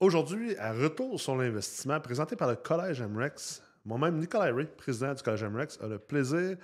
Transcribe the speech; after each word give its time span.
Aujourd'hui, 0.00 0.56
à 0.58 0.72
Retour 0.72 1.18
sur 1.18 1.34
l'investissement, 1.34 1.98
présenté 1.98 2.36
par 2.36 2.48
le 2.48 2.54
Collège 2.54 3.02
MREX, 3.02 3.60
moi-même, 3.84 4.16
Nicolas 4.16 4.54
Ray, 4.54 4.66
président 4.66 5.12
du 5.12 5.20
Collège 5.24 5.42
MREX, 5.42 5.80
a 5.82 5.88
le 5.88 5.98
plaisir 5.98 6.56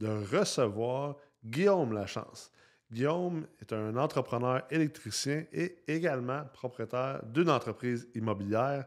de 0.00 0.08
recevoir 0.08 1.14
Guillaume 1.44 1.92
Lachance. 1.92 2.50
Guillaume 2.90 3.46
est 3.60 3.72
un 3.72 3.96
entrepreneur 3.96 4.62
électricien 4.70 5.44
et 5.52 5.76
également 5.86 6.42
propriétaire 6.52 7.22
d'une 7.26 7.48
entreprise 7.48 8.08
immobilière 8.16 8.86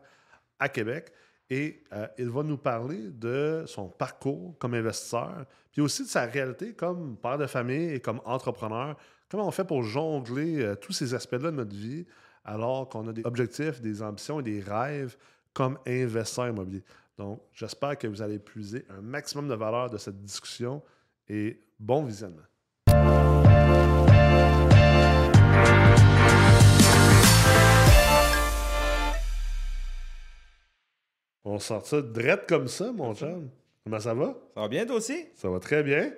à 0.60 0.68
Québec. 0.68 1.14
Et 1.50 1.82
euh, 1.94 2.06
il 2.18 2.30
va 2.30 2.44
nous 2.44 2.58
parler 2.58 3.10
de 3.10 3.64
son 3.68 3.88
parcours 3.88 4.58
comme 4.60 4.74
investisseur, 4.74 5.46
puis 5.72 5.80
aussi 5.80 6.04
de 6.04 6.10
sa 6.10 6.26
réalité 6.26 6.74
comme 6.74 7.16
père 7.16 7.38
de 7.38 7.48
famille 7.48 7.94
et 7.94 8.02
comme 8.02 8.20
entrepreneur. 8.26 8.98
Comment 9.30 9.48
on 9.48 9.52
fait 9.52 9.64
pour 9.64 9.82
jongler 9.82 10.62
euh, 10.62 10.76
tous 10.76 10.92
ces 10.92 11.14
aspects-là 11.14 11.52
de 11.52 11.56
notre 11.56 11.76
vie 11.76 12.06
alors 12.46 12.90
qu'on 12.90 13.08
a 13.08 13.14
des 13.14 13.26
objectifs, 13.26 13.82
des 13.82 14.02
ambitions 14.02 14.40
et 14.40 14.44
des 14.44 14.60
rêves 14.62 15.16
comme 15.54 15.78
investisseur 15.86 16.48
immobilier. 16.48 16.84
Donc, 17.18 17.42
j'espère 17.54 17.98
que 17.98 18.08
vous 18.08 18.22
allez 18.22 18.40
puiser 18.40 18.86
un 18.90 19.02
maximum 19.02 19.48
de 19.48 19.54
valeur 19.54 19.90
de 19.90 19.98
cette 19.98 20.20
discussion 20.22 20.82
et 21.30 21.60
bon 21.80 22.04
visionnement. 22.04 22.42
On 31.46 31.60
sort 31.60 31.86
ça 31.86 32.02
drette 32.02 32.48
comme 32.48 32.68
ça, 32.68 32.92
mon 32.92 33.14
chum. 33.14 33.50
Comment 33.84 34.00
ça 34.00 34.14
va? 34.14 34.36
Ça 34.56 34.62
va 34.62 34.68
bien, 34.68 34.86
toi 34.86 34.96
aussi? 34.96 35.28
Ça 35.36 35.50
va 35.50 35.60
très 35.60 35.84
bien. 35.84 36.12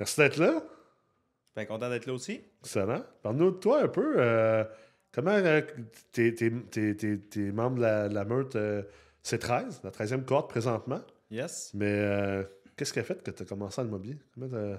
Merci 0.00 0.18
d'être 0.18 0.38
là. 0.38 0.62
Bien 1.54 1.66
content 1.66 1.88
d'être 1.88 2.06
là 2.06 2.14
aussi. 2.14 2.40
Excellent. 2.62 3.02
Parle-nous 3.22 3.50
de 3.52 3.56
toi 3.58 3.82
un 3.82 3.88
peu. 3.88 4.14
Euh, 4.16 4.64
comment 5.16 5.32
euh, 5.32 5.60
t'es, 6.12 6.32
t'es, 6.32 7.52
membre 7.52 7.78
de 7.78 8.14
la, 8.14 8.24
meute 8.24 8.54
euh, 8.54 8.82
C13, 9.24 9.80
la 9.82 9.90
13e 9.90 10.24
cohorte 10.24 10.48
présentement? 10.48 11.00
Yes. 11.30 11.72
Mais 11.74 12.46
qu'est-ce 12.76 12.92
qui 12.92 13.00
a 13.00 13.04
fait 13.04 13.20
que 13.20 13.32
tu 13.32 13.42
as 13.42 13.46
commencé 13.46 13.80
à 13.80 13.84
l'immobilier? 13.84 14.18
Comment 14.34 14.48
t'as, 14.48 14.74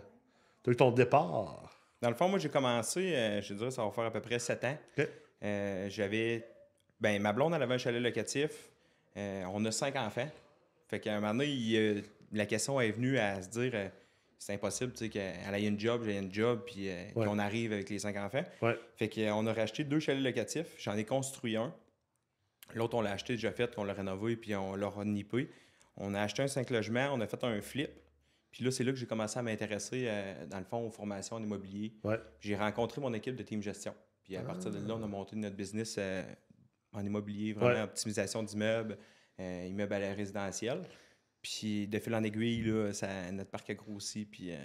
as 0.70 0.72
eu 0.72 0.76
ton 0.76 0.92
départ? 0.92 1.74
Dans 2.02 2.10
le 2.10 2.16
fond, 2.16 2.30
moi, 2.30 2.40
j'ai 2.40 2.50
commencé, 2.50 3.42
je 3.42 3.54
dirais, 3.54 3.72
ça 3.72 3.84
va 3.84 3.92
faire 3.92 4.06
à 4.06 4.12
peu 4.12 4.22
près 4.22 4.40
7 4.40 4.64
ans. 4.64 4.78
j'avais. 5.90 6.48
Ben, 7.02 7.22
ma 7.22 7.34
blonde, 7.34 7.54
elle 7.54 7.62
avait 7.62 7.76
un 7.76 7.80
chalet 7.80 8.02
locatif. 8.02 8.72
Euh, 9.18 9.44
on 9.52 9.66
a 9.66 9.72
cinq 9.72 9.96
enfants. 9.96 10.30
Fait 10.88 11.00
qu'à 11.00 11.16
un 11.16 11.20
moment 11.20 11.34
donné, 11.34 12.04
la 12.32 12.46
question 12.46 12.80
est 12.80 12.92
venue 12.92 13.18
à 13.18 13.42
se 13.42 13.50
dire 13.50 13.72
euh, 13.74 13.90
c'est 14.40 14.54
impossible 14.54 14.94
qu'elle 14.94 15.56
ait 15.56 15.66
une 15.68 15.80
job, 15.80 16.04
j'ai 16.06 16.18
une 16.18 16.34
job, 16.34 16.62
puis 16.66 16.90
euh, 16.90 17.06
qu'on 17.14 17.40
arrive 17.40 17.74
avec 17.74 17.90
les 17.90 18.00
cinq 18.00 18.16
enfants. 18.18 18.44
Fait 18.96 19.10
qu'on 19.10 19.46
a 19.48 19.54
racheté 19.54 19.84
deux 19.84 20.00
chalets 20.00 20.24
locatifs. 20.24 20.76
J'en 20.80 20.96
ai 20.96 21.06
construit 21.06 21.56
un. 21.56 21.74
L'autre, 22.76 22.96
on 22.98 23.02
l'a 23.02 23.12
acheté 23.12 23.34
déjà 23.34 23.52
fait, 23.52 23.74
qu'on 23.74 23.84
l'a 23.84 23.94
rénové, 23.94 24.36
puis 24.36 24.56
on 24.56 24.76
l'a 24.76 24.88
renippé. 24.88 25.50
On 25.96 26.14
a 26.14 26.22
acheté 26.22 26.44
un 26.44 26.48
cinq 26.48 26.70
logements, 26.70 27.10
on 27.14 27.22
a 27.22 27.28
fait 27.28 27.44
un 27.44 27.62
flip. 27.62 27.90
Puis 28.52 28.64
là, 28.64 28.72
c'est 28.72 28.84
là 28.84 28.92
que 28.92 28.98
j'ai 28.98 29.06
commencé 29.08 29.38
à 29.40 29.42
m'intéresser, 29.42 30.10
dans 30.50 30.60
le 30.60 30.66
fond, 30.66 30.86
aux 30.86 30.90
formations 30.92 31.36
en 31.36 31.44
immobilier. 31.44 31.94
J'ai 32.40 32.56
rencontré 32.56 33.02
mon 33.02 33.14
équipe 33.14 33.36
de 33.36 33.44
team 33.44 33.62
gestion. 33.62 33.94
Puis 34.24 34.36
à 34.36 34.42
partir 34.42 34.72
de 34.72 34.86
là, 34.88 34.96
on 34.96 35.04
a 35.04 35.08
monté 35.08 35.36
notre 35.36 35.56
business 35.56 35.98
en 36.94 37.06
immobilier, 37.06 37.54
vraiment 37.54 37.84
optimisation 37.84 38.44
d'immeubles, 38.44 38.98
euh, 39.40 39.66
immeubles 39.70 39.94
à 39.94 40.00
la 40.00 40.14
résidentielle. 40.14 40.84
Puis 41.42 41.88
de 41.88 42.00
fil 42.00 42.14
en 42.16 42.24
aiguille, 42.24 42.64
là, 42.64 42.94
ça, 42.94 43.08
notre 43.32 43.50
parc 43.50 43.70
a 43.70 43.74
grossi, 43.74 44.26
puis 44.26 44.52
euh, 44.52 44.58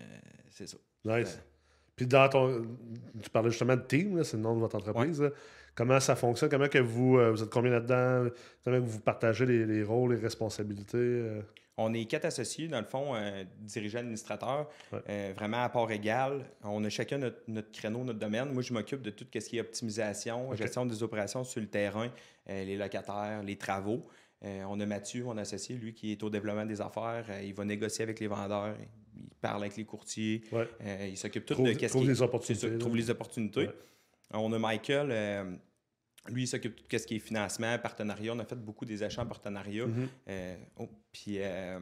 c'est 0.51 0.67
ça. 0.67 0.79
Nice. 1.05 1.41
Puis 1.95 2.07
dans 2.07 2.29
ton. 2.29 2.67
Tu 3.23 3.31
parlais 3.31 3.51
justement 3.51 3.77
de 3.77 3.83
team, 3.83 4.25
c'est 4.25 4.37
le 4.37 4.43
nom 4.43 4.55
de 4.55 4.61
votre 4.61 4.77
entreprise. 4.77 5.23
Comment 5.75 6.01
ça 6.01 6.17
fonctionne? 6.17 6.51
Comment 6.51 6.69
que 6.69 6.79
vous, 6.79 7.19
euh, 7.19 7.31
vous 7.31 7.43
êtes 7.43 7.51
combien 7.51 7.71
là-dedans? 7.71 8.31
Comment 8.65 8.81
vous 8.81 9.01
partagez 9.01 9.47
les, 9.47 9.83
rôles, 9.83 10.15
les 10.15 10.21
responsabilités? 10.21 11.43
On 11.79 11.95
est 11.95 12.05
quatre 12.05 12.27
associés, 12.27 12.69
dans 12.69 12.81
le 12.81 12.87
fond, 12.87 13.15
dirigeants 13.61 14.01
administrateurs, 14.01 14.69
vraiment 15.35 15.63
à 15.63 15.69
part 15.71 15.91
égale. 15.91 16.45
On 16.63 16.85
a 16.85 16.91
chacun 16.91 17.19
notre, 17.19 17.73
créneau, 17.73 18.05
notre 18.05 18.19
domaine. 18.19 18.53
Moi, 18.53 18.63
je 18.63 18.75
m'occupe 18.75 19.01
de 19.01 19.11
tout 19.11 19.27
ce 19.33 19.49
qui 19.49 19.57
est 19.57 19.63
optimisation, 19.63 20.55
gestion 20.55 20.85
des 20.85 21.03
opérations 21.03 21.45
sur 21.45 21.63
le 21.63 21.69
terrain, 21.69 22.11
les 22.47 22.77
locataires, 22.77 23.43
les 23.43 23.57
travaux. 23.57 24.07
On 24.43 24.81
a 24.81 24.87
Mathieu, 24.87 25.25
mon 25.25 25.37
associé, 25.39 25.77
lui, 25.77 25.95
qui 25.95 26.13
est 26.13 26.23
au 26.23 26.31
développement 26.31 26.67
des 26.67 26.81
affaires. 26.81 27.25
il 27.43 27.55
va 27.55 27.65
négocier 27.65 28.03
avec 28.03 28.21
les 28.21 28.27
vendeurs. 28.27 28.75
Il 29.17 29.29
parle 29.41 29.63
avec 29.63 29.77
les 29.77 29.85
courtiers. 29.85 30.43
il 31.09 31.17
s'occupe 31.17 31.47
tout 31.47 31.55
de 31.55 31.73
ce 31.73 31.87
trouve 31.87 32.09
les 32.09 32.23
opportunités. 32.23 32.79
trouve 32.79 32.97
les 32.97 33.11
opportunités. 33.11 33.69
On 34.33 34.53
a 34.53 34.59
Michael. 34.59 35.59
Lui, 36.29 36.45
il 36.45 36.47
s'occupe 36.47 36.77
de 36.77 36.83
tout 36.83 36.99
ce 36.99 37.07
qui 37.07 37.17
est 37.17 37.19
financement, 37.19 37.77
partenariat. 37.79 38.33
On 38.33 38.39
a 38.39 38.45
fait 38.45 38.57
beaucoup 38.57 38.85
des 38.85 39.03
achats 39.03 39.23
en 39.23 39.27
partenariat. 39.27 39.87
Mm-hmm. 39.87 40.09
Euh, 40.29 40.57
oh, 40.79 40.89
puis 41.11 41.39
euh, 41.39 41.81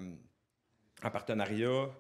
en 1.03 1.11
partenariat, 1.11 1.91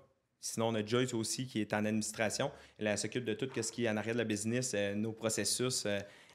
sinon 0.40 0.68
on 0.68 0.74
a 0.74 0.84
Joyce 0.84 1.12
aussi 1.12 1.46
qui 1.46 1.60
est 1.60 1.74
en 1.74 1.84
administration. 1.84 2.50
Elle, 2.78 2.96
s'occupe 2.96 3.24
de 3.24 3.34
tout 3.34 3.48
ce 3.60 3.70
qui 3.70 3.84
est 3.84 3.90
en 3.90 3.96
arrière 3.98 4.14
de 4.14 4.20
la 4.20 4.24
business, 4.24 4.72
euh, 4.74 4.94
nos 4.94 5.12
processus. 5.12 5.86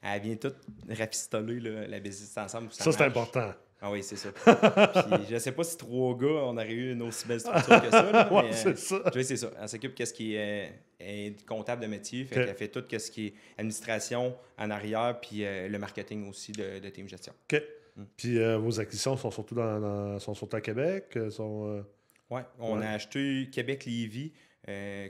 elle 0.01 0.21
vient 0.21 0.35
tout 0.35 0.53
rafistoler 0.87 1.87
la 1.87 1.99
business 1.99 2.37
ensemble. 2.37 2.71
Ça, 2.71 2.91
c'est 2.91 3.01
important. 3.01 3.51
Ah 3.81 3.91
oui, 3.91 4.01
c'est 4.01 4.15
ça. 4.15 4.29
Puis, 4.33 5.25
je 5.29 5.37
sais 5.37 5.51
pas 5.51 5.63
si 5.63 5.77
trois 5.77 6.17
gars, 6.17 6.27
on 6.27 6.55
aurait 6.57 6.71
eu 6.71 6.93
une 6.93 7.01
aussi 7.01 7.27
belle 7.27 7.39
structure 7.39 7.81
que 7.81 7.91
ça. 7.91 8.29
Oui, 8.31 8.43
c'est 8.51 8.77
ça. 8.77 9.01
c'est 9.13 9.37
ça. 9.37 9.51
Elle 9.61 9.69
s'occupe 9.69 9.97
de 9.97 10.05
ce 10.05 10.13
qui 10.13 10.35
est, 10.35 11.45
comptable 11.45 11.81
de 11.81 11.87
métier. 11.87 12.23
Fait 12.25 12.41
Elle 12.41 12.55
fait 12.55 12.69
tout 12.69 12.83
ce 12.89 13.11
qui 13.11 13.27
est 13.27 13.33
administration 13.57 14.35
en 14.57 14.69
arrière, 14.69 15.19
puis 15.21 15.45
euh, 15.45 15.67
le 15.67 15.77
marketing 15.77 16.27
aussi 16.29 16.51
de, 16.51 16.79
de 16.79 16.89
team 16.89 17.07
gestion. 17.07 17.33
OK. 17.51 17.61
Mm. 17.95 18.03
Puis 18.17 18.39
euh, 18.39 18.57
vos 18.57 18.79
acquisitions 18.79 19.17
sont 19.17 19.31
surtout 19.31 19.55
dans, 19.55 20.19
sont 20.19 20.33
surtout 20.33 20.55
à 20.55 20.61
Québec? 20.61 21.11
Euh, 21.17 21.29
sont, 21.29 21.85
Oui, 22.29 22.41
on 22.59 22.81
a 22.81 22.89
acheté 22.89 23.49
Québec-Lévis, 23.51 24.31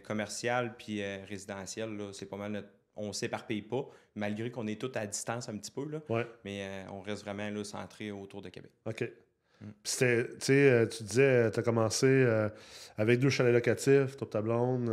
commercial 0.03 0.75
puis 0.75 1.03
résidentiel. 1.29 1.89
C'est 2.13 2.29
pas 2.29 2.37
mal 2.37 2.51
notre 2.51 2.69
on 2.95 3.07
ne 3.07 3.13
s'éparpille 3.13 3.61
pas, 3.61 3.87
malgré 4.15 4.51
qu'on 4.51 4.67
est 4.67 4.79
tous 4.79 4.91
à 4.97 5.05
distance 5.05 5.49
un 5.49 5.57
petit 5.57 5.71
peu. 5.71 5.85
Là, 5.89 6.01
Mais 6.43 6.65
euh, 6.65 6.91
on 6.91 7.01
reste 7.01 7.23
vraiment 7.23 7.49
là, 7.49 7.63
centré 7.63 8.11
autour 8.11 8.41
de 8.41 8.49
Québec. 8.49 8.71
OK. 8.85 9.03
Mm. 9.61 9.67
Euh, 10.01 10.85
tu 10.87 11.03
disais, 11.03 11.23
euh, 11.23 11.49
tu 11.49 11.59
as 11.59 11.63
commencé 11.63 12.25
avec 12.97 13.19
deux 13.19 13.29
chalets 13.29 13.53
locatifs, 13.53 14.17
toi 14.17 14.27
ta 14.29 14.41
blonde, 14.41 14.85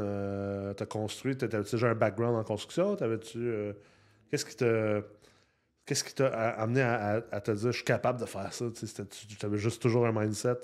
tu 0.76 0.82
as 0.82 0.86
construit, 0.86 1.36
tu 1.36 1.44
avais 1.44 1.62
déjà 1.62 1.88
un 1.88 1.94
background 1.94 2.36
en 2.36 2.44
construction? 2.44 2.96
T'avais-tu. 2.96 3.72
Qu'est-ce 4.30 4.44
qui 4.44 4.56
t'a. 4.56 5.02
Qu'est-ce 5.84 6.04
qui 6.04 6.14
t'a 6.14 6.28
amené 6.28 6.80
à, 6.80 7.40
te 7.40 7.50
dire 7.50 7.72
je 7.72 7.76
suis 7.76 7.84
capable 7.84 8.20
de 8.20 8.26
faire 8.26 8.52
ça? 8.52 8.66
Tu 8.72 9.46
avais 9.46 9.58
juste 9.58 9.82
toujours 9.82 10.06
un 10.06 10.12
mindset 10.12 10.60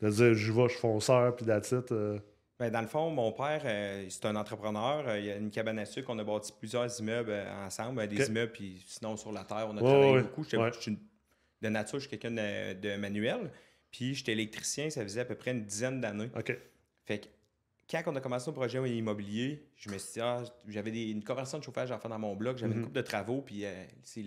de 0.00 0.10
dire 0.10 0.34
je 0.34 0.52
vais, 0.52 0.62
je 0.64 0.68
suis 0.68 0.80
fonceur, 0.80 1.36
puis 1.36 1.44
d'attitude. 1.44 2.22
Ben, 2.58 2.70
dans 2.70 2.80
le 2.80 2.86
fond, 2.86 3.10
mon 3.10 3.32
père, 3.32 3.62
euh, 3.64 4.06
c'est 4.08 4.26
un 4.26 4.36
entrepreneur. 4.36 5.08
Euh, 5.08 5.18
il 5.18 5.24
y 5.24 5.30
a 5.30 5.36
une 5.36 5.50
cabane 5.50 5.78
à 5.78 5.86
sucre. 5.86 6.08
On 6.10 6.18
a 6.20 6.24
bâti 6.24 6.52
plusieurs 6.56 7.00
immeubles 7.00 7.30
euh, 7.32 7.66
ensemble, 7.66 8.06
des 8.06 8.28
immeubles, 8.28 8.52
puis 8.52 8.82
sinon 8.86 9.16
sur 9.16 9.32
la 9.32 9.44
terre, 9.44 9.66
on 9.68 9.76
a 9.76 9.80
travaillé 9.80 10.22
beaucoup. 10.22 10.44
de 10.44 11.68
nature, 11.68 11.98
je 11.98 12.06
suis 12.06 12.16
quelqu'un 12.16 12.30
de, 12.30 12.96
manuel. 12.96 13.50
Puis 13.90 14.14
j'étais 14.14 14.32
électricien, 14.32 14.90
ça 14.90 15.02
faisait 15.02 15.20
à 15.20 15.24
peu 15.24 15.34
près 15.34 15.50
une 15.50 15.64
dizaine 15.64 16.00
d'années. 16.00 16.30
Fait 17.04 17.18
que 17.18 17.26
quand 17.90 18.02
on 18.06 18.16
a 18.16 18.20
commencé 18.20 18.50
le 18.50 18.54
projet 18.54 18.78
immobilier, 18.90 19.66
je 19.76 19.90
me 19.90 19.98
suis 19.98 20.14
dit, 20.14 20.20
ah, 20.20 20.42
j'avais 20.68 21.10
une 21.10 21.22
conversion 21.22 21.58
de 21.58 21.64
chauffage 21.64 21.90
à 21.90 21.98
faire 21.98 22.10
dans 22.10 22.18
mon 22.18 22.34
bloc, 22.34 22.56
j'avais 22.56 22.72
une 22.72 22.78
mhm. 22.78 22.84
coupe 22.86 22.94
de 22.94 23.02
travaux, 23.02 23.42
puis 23.42 23.64
c'est 24.02 24.24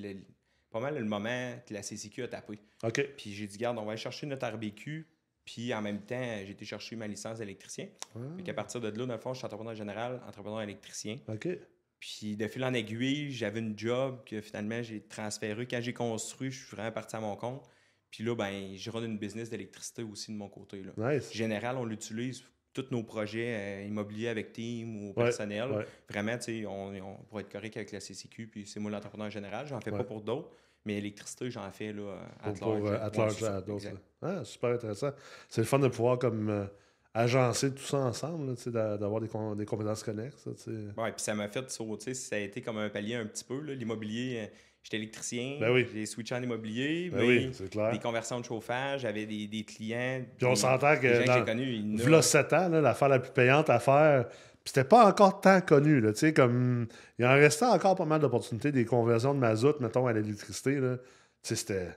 pas 0.70 0.80
mal 0.80 0.98
le 0.98 1.06
moment 1.06 1.54
que 1.66 1.74
la 1.74 1.82
CCQ 1.82 2.24
a 2.24 2.28
tapé. 2.28 2.60
Puis 3.18 3.34
j'ai 3.34 3.48
dit, 3.48 3.58
garde, 3.58 3.78
on 3.78 3.86
va 3.86 3.92
aller 3.92 4.02
chercher 4.02 4.28
notre 4.28 4.48
RBQ, 4.48 5.08
puis 5.48 5.74
en 5.74 5.82
même 5.82 6.02
temps, 6.02 6.36
j'ai 6.44 6.52
été 6.52 6.66
chercher 6.66 6.98
ma 6.98 7.08
licence 7.08 7.38
d'électricien. 7.38 7.88
Ah. 8.14 8.20
à 8.46 8.54
partir 8.54 8.82
de 8.82 8.90
là, 8.90 9.06
dans 9.06 9.14
le 9.14 9.18
fond, 9.18 9.34
je 9.34 9.38
suis 9.38 9.46
entrepreneur 9.46 9.74
général, 9.74 10.22
entrepreneur 10.28 10.62
électricien. 10.62 11.20
OK. 11.30 11.48
Puis 12.02 12.36
de 12.36 12.48
fil 12.50 12.66
en 12.66 12.74
aiguille, 12.74 13.32
j'avais 13.32 13.62
une 13.62 13.80
job 13.80 14.20
que 14.26 14.42
finalement 14.42 14.84
j'ai 14.84 15.00
transféré. 15.00 15.66
Quand 15.66 15.80
j'ai 15.80 15.94
construit, 15.94 16.52
je 16.52 16.66
suis 16.66 16.76
vraiment 16.76 16.92
parti 16.92 17.16
à 17.16 17.22
mon 17.22 17.38
compte. 17.38 17.64
Puis 18.12 18.26
là, 18.26 18.36
ben, 18.36 18.76
je 18.76 18.92
run 18.92 19.06
une 19.06 19.18
business 19.18 19.50
d'électricité 19.50 20.04
aussi 20.04 20.34
de 20.34 20.38
mon 20.38 20.50
côté. 20.50 20.84
Là. 20.84 21.14
Nice. 21.14 21.32
Général, 21.32 21.78
on 21.78 21.86
l'utilise 21.86 22.44
tous 22.78 22.92
nos 22.92 23.04
projets 23.04 23.56
euh, 23.56 23.88
immobiliers 23.88 24.28
avec 24.28 24.54
team 24.54 25.08
ou 25.08 25.14
personnel. 25.14 25.86
Vraiment, 26.10 26.38
tu 26.38 26.62
sais, 26.62 26.66
on, 26.66 26.90
on, 26.90 27.16
pour 27.30 27.40
être 27.40 27.52
correct 27.52 27.76
avec 27.78 27.92
la 27.92 28.00
CCQ, 28.00 28.48
puis 28.48 28.68
c'est 28.68 28.80
moi 28.80 28.92
l'entrepreneur 28.92 29.30
général, 29.30 29.68
j'en 29.68 29.82
fais 29.82 29.92
pas 29.92 30.04
pour 30.04 30.22
d'autres. 30.22 30.50
Mais 30.86 30.96
l'électricité, 30.96 31.52
j'en 31.52 31.70
fais 31.70 31.92
là, 31.92 32.16
à 32.42 32.52
pour, 32.52 32.76
large. 32.76 33.44
à 33.44 33.62
d'autres. 33.62 33.88
Ah, 34.22 34.44
super 34.46 34.70
intéressant. 34.72 35.12
C'est 35.50 35.62
le 35.62 35.68
fun 35.68 35.80
de 35.80 35.90
pouvoir 35.90 36.18
comme 36.18 36.50
euh, 36.50 36.66
agencer 37.14 37.74
tout 37.74 37.84
ça 37.84 37.98
ensemble, 37.98 38.56
d'avoir 38.72 39.20
des, 39.20 39.28
des, 39.58 39.66
compétences 39.66 40.04
connexes. 40.04 40.48
Oui, 40.68 40.84
puis 40.96 41.12
ça 41.18 41.36
m'a 41.36 41.50
fait 41.50 41.70
sauter. 41.70 42.14
Ça 42.14 42.38
a 42.38 42.40
été 42.40 42.62
comme 42.62 42.78
un 42.78 42.90
palier 42.90 43.16
un 43.16 43.26
petit 43.26 43.44
peu. 43.44 43.60
L'immobilier, 43.60 44.44
euh, 44.44 44.56
j'étais 44.88 44.98
électricien, 44.98 45.58
ben 45.60 45.86
j'ai 45.94 46.06
switché 46.06 46.34
en 46.34 46.42
immobilier, 46.42 47.10
ben 47.12 47.26
oui, 47.26 47.52
clair. 47.70 47.92
des 47.92 48.00
conversions 48.00 48.40
de 48.40 48.46
chauffage, 48.46 49.02
j'avais 49.02 49.26
des, 49.26 49.48
des, 49.48 49.64
clients. 49.64 50.24
Puis 50.38 50.46
on 50.46 50.56
s'entend 50.56 50.96
que, 50.96 51.26
dans, 51.26 51.34
que 51.34 51.40
j'ai 51.40 51.46
connus, 51.46 52.22
7 52.24 52.54
ans, 52.54 52.70
l'affaire 52.70 53.10
la 53.10 53.20
plus 53.20 53.32
payante 53.32 53.70
à 53.70 53.80
faire 53.80 54.26
c'était 54.68 54.84
pas 54.84 55.06
encore 55.08 55.40
tant 55.40 55.62
connu. 55.62 56.02
Là, 56.02 56.12
comme, 56.36 56.88
il 57.18 57.26
en 57.26 57.34
restait 57.34 57.66
encore 57.66 57.96
pas 57.96 58.04
mal 58.06 58.20
d'opportunités, 58.20 58.72
des 58.72 58.84
conversions 58.84 59.34
de 59.34 59.40
mazout, 59.40 59.80
mettons, 59.80 60.08
à 60.08 60.14
l'électricité. 60.14 60.80
c'était 61.42 61.88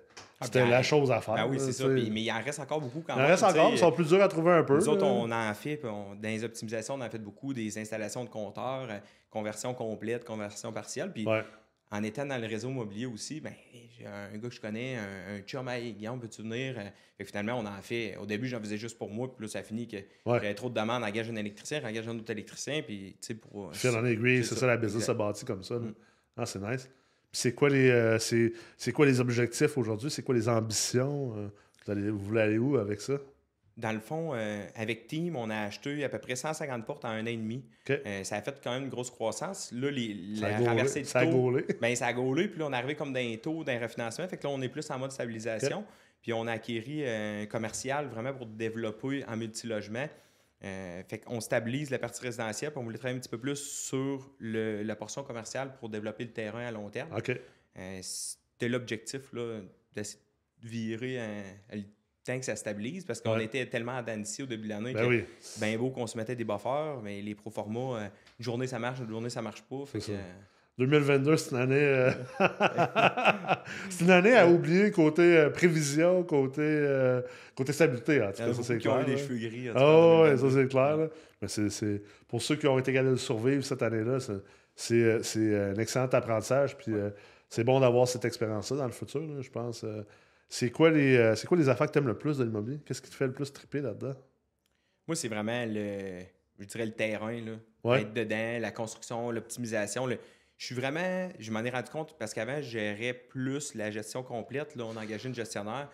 Ah, 0.40 0.46
puis 0.50 0.70
la 0.70 0.82
chose 0.82 1.10
à 1.10 1.20
faire. 1.20 1.34
Ben 1.34 1.46
oui, 1.48 1.58
là, 1.58 1.64
c'est 1.64 1.72
ça. 1.72 1.88
Puis- 1.88 2.10
mais 2.10 2.22
il 2.22 2.30
en 2.30 2.40
reste 2.40 2.60
encore 2.60 2.80
beaucoup 2.80 3.02
quand 3.04 3.14
Il 3.14 3.18
même. 3.18 3.26
en 3.26 3.28
reste 3.28 3.42
encore, 3.42 3.70
ils 3.72 3.78
sont 3.78 3.90
plus 3.92 4.08
durs 4.08 4.22
à 4.22 4.28
trouver 4.28 4.52
un 4.52 4.62
peu. 4.62 4.76
Nous 4.76 4.88
autres, 4.88 5.04
là. 5.04 5.10
on 5.10 5.30
en 5.30 5.54
fait, 5.54 5.76
puis 5.76 5.88
on- 5.88 6.14
dans 6.14 6.28
les 6.28 6.44
optimisations, 6.44 6.94
on 6.94 7.00
en 7.00 7.10
fait 7.10 7.18
beaucoup, 7.18 7.52
des 7.52 7.76
installations 7.76 8.24
de 8.24 8.30
compteurs, 8.30 8.86
euh, 8.88 8.98
conversion 9.30 9.74
complète, 9.74 10.24
conversion 10.24 10.72
partielle. 10.72 11.12
Puis 11.12 11.26
Ouais. 11.26 11.42
En 11.92 12.02
étant 12.04 12.24
dans 12.24 12.40
le 12.40 12.46
réseau 12.46 12.68
immobilier 12.70 13.06
aussi, 13.06 13.40
ben, 13.40 13.52
j'ai 13.98 14.06
un 14.06 14.36
gars 14.38 14.48
que 14.48 14.54
je 14.54 14.60
connais, 14.60 14.96
un, 14.96 15.34
un 15.36 15.40
chum, 15.40 15.68
hey, 15.68 15.92
Guillaume, 15.92 16.20
peux-tu 16.20 16.42
venir? 16.42 16.74
Euh, 16.78 16.84
Fait 17.18 17.24
que 17.24 17.30
finalement, 17.30 17.58
on 17.58 17.66
en 17.66 17.82
fait. 17.82 18.16
Au 18.16 18.26
début, 18.26 18.46
j'en 18.46 18.60
faisais 18.60 18.76
juste 18.78 18.96
pour 18.96 19.10
moi, 19.10 19.34
puis 19.34 19.44
là, 19.44 19.50
ça 19.50 19.62
finit 19.62 19.88
que 19.88 19.96
Ouais. 19.96 20.04
j'avais 20.26 20.54
trop 20.54 20.68
de 20.70 20.74
demandes, 20.74 21.02
engage 21.02 21.28
un 21.30 21.36
électricien, 21.36 21.82
engage 21.84 22.06
un 22.08 22.16
autre 22.18 22.30
électricien, 22.30 22.82
puis 22.82 23.16
tu 23.20 23.26
sais, 23.26 23.34
pour. 23.34 23.74
Fil 23.74 23.90
en 23.90 24.04
aiguille, 24.04 24.44
c'est 24.44 24.54
ça, 24.54 24.60
ça, 24.60 24.66
la 24.68 24.76
business 24.76 25.02
exact. 25.02 25.12
se 25.14 25.18
bâtit 25.18 25.44
comme 25.44 25.62
ça. 25.64 25.74
Mm. 25.78 25.94
Ah, 26.36 26.46
c'est 26.46 26.60
nice. 26.60 26.84
Puis 27.32 27.40
c'est 27.42 27.54
quoi 27.54 27.68
les 27.68 27.90
euh, 27.90 28.18
c'est, 28.18 28.52
c'est 28.76 28.92
quoi 28.92 29.06
les 29.06 29.20
objectifs 29.20 29.76
aujourd'hui? 29.76 30.10
C'est 30.10 30.22
quoi 30.22 30.34
les 30.34 30.48
ambitions? 30.48 31.34
euh, 31.36 31.48
vous, 31.86 31.92
allez, 31.92 32.10
vous 32.10 32.18
voulez 32.18 32.40
aller 32.40 32.58
où 32.58 32.76
avec 32.76 33.00
ça? 33.00 33.14
Dans 33.80 33.92
le 33.92 34.00
fond, 34.00 34.32
euh, 34.34 34.64
avec 34.74 35.06
Team, 35.06 35.36
on 35.36 35.48
a 35.50 35.56
acheté 35.62 36.04
à 36.04 36.08
peu 36.08 36.18
près 36.18 36.36
150 36.36 36.84
portes 36.84 37.04
en 37.04 37.08
un 37.08 37.22
an 37.22 37.26
et 37.26 37.36
demi. 37.36 37.64
Euh, 38.06 38.24
ça 38.24 38.36
a 38.36 38.42
fait 38.42 38.60
quand 38.62 38.72
même 38.72 38.84
une 38.84 38.88
grosse 38.90 39.10
croissance. 39.10 39.72
Là, 39.72 39.90
les, 39.90 40.14
la 40.40 40.52
gaulé- 40.58 40.68
renversée 40.68 41.00
de 41.02 41.06
ça 41.06 41.20
a 41.20 41.24
taux, 41.26 41.32
gaulé. 41.32 41.64
ben, 41.80 41.96
ça 41.96 42.06
a 42.06 42.12
gaulé, 42.12 42.48
puis 42.48 42.58
là, 42.60 42.66
on 42.66 42.72
est 42.72 42.76
arrivé 42.76 42.94
comme 42.94 43.12
d'un 43.12 43.34
taux 43.42 43.64
d'un 43.64 43.78
refinancement. 43.80 44.28
Fait 44.28 44.36
que 44.36 44.42
là, 44.46 44.50
on 44.52 44.60
est 44.60 44.68
plus 44.68 44.88
en 44.90 44.98
mode 44.98 45.12
stabilisation. 45.12 45.84
Puis 46.22 46.32
on 46.34 46.46
a 46.46 46.52
acquéri 46.52 47.02
euh, 47.04 47.42
un 47.44 47.46
commercial 47.46 48.06
vraiment 48.08 48.34
pour 48.34 48.46
développer 48.46 49.24
en 49.26 49.36
multilogement. 49.36 50.06
Euh, 50.62 51.02
fait 51.08 51.18
qu'on 51.20 51.40
stabilise 51.40 51.88
la 51.90 51.98
partie 51.98 52.20
résidentielle, 52.22 52.70
puis 52.72 52.78
on 52.80 52.84
voulait 52.84 52.98
travailler 52.98 53.16
un 53.16 53.20
petit 53.20 53.30
peu 53.30 53.38
plus 53.38 53.56
sur 53.56 54.30
le- 54.38 54.82
la 54.82 54.94
portion 54.96 55.22
commerciale 55.22 55.72
pour 55.78 55.88
développer 55.88 56.24
le 56.24 56.32
terrain 56.32 56.66
à 56.66 56.70
long 56.70 56.90
terme. 56.90 57.08
C'était 58.02 58.68
l'objectif, 58.68 59.32
là, 59.32 59.60
d'essayer 59.94 60.20
de 60.62 60.68
virer 60.68 61.16
euh, 61.18 61.42
temps 62.24 62.38
que 62.38 62.44
ça 62.44 62.56
stabilise, 62.56 63.04
parce 63.04 63.20
qu'on 63.20 63.36
Ouais. 63.36 63.44
était 63.44 63.66
tellement 63.66 64.02
de 64.02 64.24
scie 64.24 64.42
au 64.42 64.46
début 64.46 64.64
de 64.64 64.68
l'année 64.70 64.92
Ben 64.92 65.02
que 65.04 65.08
oui. 65.08 65.24
ben 65.60 65.76
beau 65.78 65.90
qu'on 65.90 66.06
se 66.06 66.16
mettait 66.18 66.36
des 66.36 66.44
buffers, 66.44 67.00
mais 67.02 67.20
les 67.22 67.34
proformas, 67.34 67.96
euh, 67.98 68.08
une 68.38 68.44
journée 68.44 68.66
ça 68.66 68.78
marche, 68.78 68.98
une 69.00 69.08
journée 69.08 69.30
ça 69.30 69.40
marche 69.42 69.62
pas. 69.62 69.84
Fait 69.86 70.00
C'est 70.00 70.12
que, 70.12 70.18
ça. 70.18 70.22
euh, 70.24 70.32
2022, 70.78 71.36
c'est 71.36 71.50
une 71.50 71.56
année. 71.58 71.74
euh, 71.76 72.10
c'est 73.90 74.04
une 74.04 74.10
année 74.10 74.36
à 74.36 74.46
oublier 74.48 74.90
côté 74.90 75.22
euh, 75.36 75.50
prévision, 75.50 76.22
côté, 76.22 76.60
euh, 76.62 77.20
côté 77.54 77.72
stabilité. 77.72 78.22
En 78.22 78.30
tout 78.32 78.38
cas, 78.38 78.52
ça, 78.54 78.62
c'est 78.62 78.78
qui 78.78 78.88
ont 78.88 78.94
clair. 78.94 79.06
eu 79.06 79.10
les 79.10 79.16
là. 79.16 79.22
cheveux 79.22 79.38
gris. 79.38 79.70
en 79.70 79.72
tout 79.74 79.78
cas, 79.78 79.84
Ah 79.84 79.96
en 79.96 80.22
ouais, 80.22 80.30
2022. 80.36 80.48
ça 80.50 80.54
c'est 80.62 80.68
clair. 80.68 80.96
là. 80.96 81.08
Mais 81.42 81.48
c'est, 81.48 82.02
pour 82.28 82.42
ceux 82.42 82.56
qui 82.56 82.66
ont 82.66 82.78
été 82.78 82.92
capables 82.92 83.12
de 83.12 83.16
survivre 83.16 83.64
cette 83.64 83.82
année-là, 83.82 84.18
c'est, 84.76 85.14
un 85.56 85.74
excellent 85.76 86.06
apprentissage. 86.06 86.76
Puis 86.76 86.92
c'est 87.48 87.64
bon 87.64 87.80
d'avoir 87.80 88.06
cette 88.08 88.24
expérience-là 88.24 88.76
dans 88.78 88.86
le 88.86 88.92
futur, 88.92 89.20
là, 89.20 89.40
je 89.40 89.50
pense. 89.50 89.84
C'est, 90.52 90.70
quoi 90.70 90.90
les, 90.90 91.16
euh, 91.16 91.36
c'est 91.36 91.46
quoi 91.46 91.56
les 91.56 91.68
affaires 91.68 91.86
que 91.86 91.92
tu 91.92 91.98
aimes 91.98 92.08
le 92.08 92.18
plus 92.18 92.36
de 92.38 92.44
l'immobilier? 92.44 92.80
Qu'est-ce 92.84 93.00
qui 93.00 93.08
te 93.08 93.14
fait 93.14 93.26
le 93.26 93.32
plus 93.32 93.52
triper 93.52 93.80
là-dedans? 93.80 94.14
Moi, 95.06 95.14
c'est 95.16 95.28
vraiment 95.28 95.64
le, 95.64 96.22
je 96.58 96.64
dirais 96.64 96.86
le 96.86 96.92
terrain, 96.92 97.40
là. 97.40 97.52
Ouais. 97.84 98.02
être 98.02 98.12
dedans, 98.12 98.58
la 98.60 98.72
construction, 98.72 99.30
l'optimisation. 99.30 100.06
le- 100.06 100.18
Je 100.58 100.66
suis 100.66 100.74
vraiment, 100.74 101.30
je 101.38 101.50
m'en 101.52 101.60
ai 101.64 101.70
rendu 101.70 101.90
compte 101.90 102.18
parce 102.18 102.34
qu'avant, 102.34 102.56
je 102.56 102.68
gérais 102.68 103.14
plus 103.14 103.74
la 103.74 103.90
gestion 103.90 104.22
complète. 104.24 104.74
Là, 104.76 104.84
on 104.84 104.96
engagé 104.96 105.28
une 105.28 105.34
gestionnaire. 105.34 105.88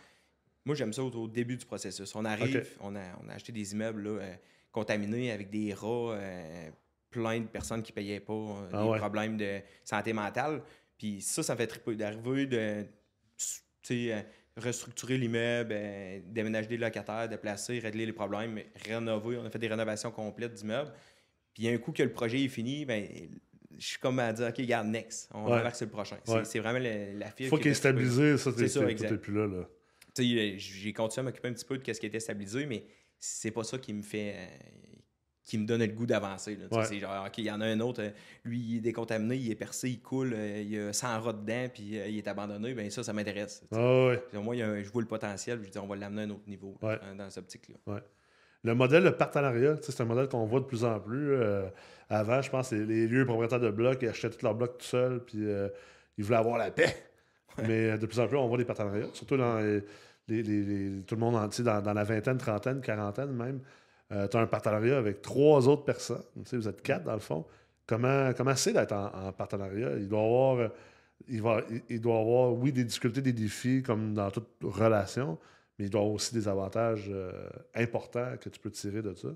Moi, 0.64 0.74
j'aime 0.74 0.92
ça 0.92 1.02
au, 1.04 1.10
au 1.10 1.28
début 1.28 1.56
du 1.56 1.64
processus. 1.66 2.12
On 2.16 2.24
arrive, 2.24 2.66
on, 2.80 2.96
a, 2.96 3.02
on 3.24 3.28
a 3.28 3.34
acheté 3.34 3.52
des 3.52 3.72
immeubles 3.72 4.02
là, 4.02 4.22
euh, 4.22 4.34
contaminés 4.72 5.30
avec 5.30 5.50
des 5.50 5.72
rats, 5.74 6.14
euh, 6.14 6.70
plein 7.10 7.40
de 7.40 7.46
personnes 7.46 7.82
qui 7.82 7.92
ne 7.92 7.94
payaient 7.94 8.20
pas, 8.20 8.32
euh, 8.32 8.68
Ah 8.72 8.82
des 8.82 8.88
ouais. 8.88 8.98
problèmes 8.98 9.36
de 9.36 9.60
santé 9.84 10.12
mentale. 10.12 10.62
Puis 10.98 11.20
ça, 11.20 11.42
ça 11.44 11.52
me 11.52 11.58
fait 11.58 11.66
triper 11.68 11.94
d'arriver, 11.94 12.46
de 12.46 12.84
tu 13.36 13.54
sais, 13.82 14.26
restructurer 14.56 15.18
l'immeuble, 15.18 15.72
euh, 15.74 16.20
déménager 16.26 16.68
des 16.68 16.76
locataires, 16.78 17.28
déplacer, 17.28 17.78
régler 17.78 18.06
les 18.06 18.12
problèmes, 18.12 18.58
rénover. 18.86 19.36
On 19.38 19.44
a 19.44 19.50
fait 19.50 19.58
des 19.58 19.68
rénovations 19.68 20.10
complètes 20.10 20.54
d'immeubles. 20.54 20.92
Puis 21.54 21.68
un 21.68 21.76
coup 21.78 21.92
que 21.92 22.02
le 22.02 22.10
projet 22.12 22.42
est 22.44 22.48
fini, 22.48 22.84
ben, 22.84 23.06
je 23.78 23.86
suis 23.86 23.98
comme 23.98 24.18
à 24.18 24.32
dire, 24.32 24.48
OK, 24.48 24.60
garde 24.62 24.88
next. 24.88 25.28
On 25.34 25.44
Ouais. 25.44 25.50
va 25.50 25.62
vers 25.62 25.72
le 25.80 25.86
prochain. 25.88 26.16
C'est- 26.24 26.32
Ouais. 26.32 26.44
C'est 26.44 26.58
vraiment 26.58 26.78
le- 26.78 27.18
la 27.18 27.30
file. 27.30 27.46
Il 27.46 27.48
faut 27.48 27.56
qui 27.56 27.62
qu'il 27.62 27.70
est 27.72 27.74
stabilisé, 27.74 28.36
ça, 28.38 28.50
C'est 28.56 28.68
ça, 28.68 28.80
plus 29.18 29.34
là. 29.34 29.42
euh, 29.42 29.64
j'ai 30.56 30.92
continué 30.94 31.20
à 31.20 31.22
m'occuper 31.30 31.48
un 31.48 31.52
petit 31.52 31.64
peu 31.64 31.76
de 31.76 31.92
ce 31.92 32.00
qui 32.00 32.06
était 32.06 32.20
stabilisé, 32.20 32.64
mais 32.66 32.84
c'est 33.18 33.50
pas 33.50 33.64
ça 33.64 33.76
qui 33.78 33.92
me 33.92 34.02
fait. 34.02 34.34
euh, 34.36 34.46
qui 35.46 35.56
me 35.58 35.64
donne 35.66 35.80
le 35.80 35.86
goût 35.86 36.06
d'avancer. 36.06 36.58
Ouais. 36.72 36.84
C'est 36.84 36.98
genre, 36.98 37.24
OK, 37.26 37.38
il 37.38 37.44
y 37.44 37.50
en 37.50 37.60
a 37.60 37.66
un 37.66 37.78
autre, 37.80 38.02
euh, 38.02 38.10
lui, 38.44 38.58
il 38.58 38.76
est 38.78 38.80
décontaminé, 38.80 39.36
il 39.36 39.50
est 39.50 39.54
percé, 39.54 39.88
il 39.88 40.00
coule, 40.00 40.32
euh, 40.34 40.60
il 40.60 40.70
y 40.70 40.78
a 40.78 40.92
100 40.92 41.20
rats 41.20 41.32
dedans, 41.32 41.68
puis 41.72 41.98
euh, 41.98 42.08
il 42.08 42.18
est 42.18 42.26
abandonné. 42.28 42.74
Ben 42.74 42.90
ça, 42.90 43.02
ça 43.04 43.12
m'intéresse. 43.12 43.62
Ah 43.72 44.06
ouais. 44.08 44.22
Moi, 44.34 44.56
il 44.56 44.58
y 44.58 44.62
a 44.62 44.68
un- 44.68 44.82
je 44.82 44.90
vois 44.90 45.02
le 45.02 45.08
potentiel, 45.08 45.58
puis 45.58 45.68
je 45.68 45.72
dis, 45.72 45.78
on 45.78 45.86
va 45.86 45.94
l'amener 45.96 46.22
à 46.22 46.24
un 46.24 46.30
autre 46.30 46.48
niveau 46.48 46.76
Ouais. 46.82 46.98
hein, 47.02 47.14
dans 47.16 47.30
cette 47.30 47.44
optique-là. 47.44 48.00
Le 48.64 48.74
modèle 48.74 49.04
de 49.04 49.10
partenariat, 49.10 49.76
c'est 49.80 50.00
un 50.00 50.04
modèle 50.06 50.28
qu'on 50.28 50.44
voit 50.46 50.58
de 50.60 50.64
plus 50.64 50.84
en 50.84 50.98
plus. 50.98 51.32
euh, 51.34 51.66
avant, 52.08 52.42
je 52.42 52.50
pense, 52.50 52.72
les, 52.72 52.84
les 52.84 53.06
lieux 53.06 53.24
propriétaires 53.24 53.60
de 53.60 53.70
blocs 53.70 53.98
ils 54.02 54.08
achetaient 54.08 54.30
tous 54.30 54.42
leurs 54.44 54.54
blocs 54.56 54.78
tout 54.78 54.86
seuls, 54.86 55.24
puis 55.24 55.38
euh, 55.46 55.68
ils 56.18 56.24
voulaient 56.24 56.38
avoir 56.38 56.58
la 56.58 56.70
paix. 56.72 56.96
Mais 57.66 57.96
de 57.96 58.04
plus 58.06 58.18
en 58.18 58.26
plus, 58.26 58.36
on 58.36 58.48
voit 58.48 58.58
des 58.58 58.64
partenariats, 58.64 59.06
surtout 59.12 59.36
dans 59.36 59.58
les, 59.60 59.80
les- 60.28 60.42
les- 60.42 60.62
les- 60.64 61.02
tout 61.02 61.14
le 61.14 61.20
monde 61.20 61.36
entier, 61.36 61.62
dans, 61.64 61.80
dans 61.80 61.92
la 61.92 62.02
vingtaine, 62.04 62.38
trentaine, 62.38 62.80
quarantaine 62.80 63.30
même. 63.30 63.60
Tu 64.10 64.36
as 64.36 64.40
un 64.40 64.46
partenariat 64.46 64.98
avec 64.98 65.22
trois 65.22 65.68
autres 65.68 65.84
personnes. 65.84 66.24
Tu 66.44 66.50
sais, 66.50 66.56
vous 66.56 66.68
êtes 66.68 66.82
quatre, 66.82 67.04
dans 67.04 67.14
le 67.14 67.20
fond. 67.20 67.44
Comment 67.86 68.32
comment 68.34 68.56
c'est 68.56 68.72
d'être 68.72 68.92
en, 68.92 69.28
en 69.28 69.32
partenariat? 69.32 69.92
Il 69.96 70.08
doit 70.08 70.22
avoir... 70.22 70.56
euh, 70.58 70.68
Il, 71.28 71.40
va, 71.40 71.62
il, 71.88 72.00
doit 72.00 72.20
avoir, 72.20 72.52
oui, 72.52 72.72
des 72.72 72.84
difficultés, 72.84 73.22
des 73.22 73.32
défis, 73.32 73.82
comme 73.82 74.12
dans 74.14 74.30
toute 74.30 74.48
relation, 74.62 75.38
mais 75.78 75.86
il 75.86 75.90
doit 75.90 76.02
avoir 76.02 76.14
aussi 76.14 76.34
des 76.34 76.46
avantages 76.46 77.06
euh, 77.08 77.32
importants 77.74 78.36
que 78.38 78.50
tu 78.50 78.60
peux 78.60 78.70
tirer 78.70 79.02
de 79.02 79.14
ça. 79.14 79.28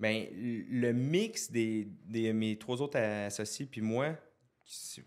Ben, 0.00 0.26
le 0.32 0.92
mix 0.92 1.50
des, 1.52 1.86
des- 2.06 2.32
mes 2.32 2.56
trois 2.58 2.80
autres 2.80 2.98
associés 2.98 3.66
puis 3.66 3.80
moi, 3.80 4.16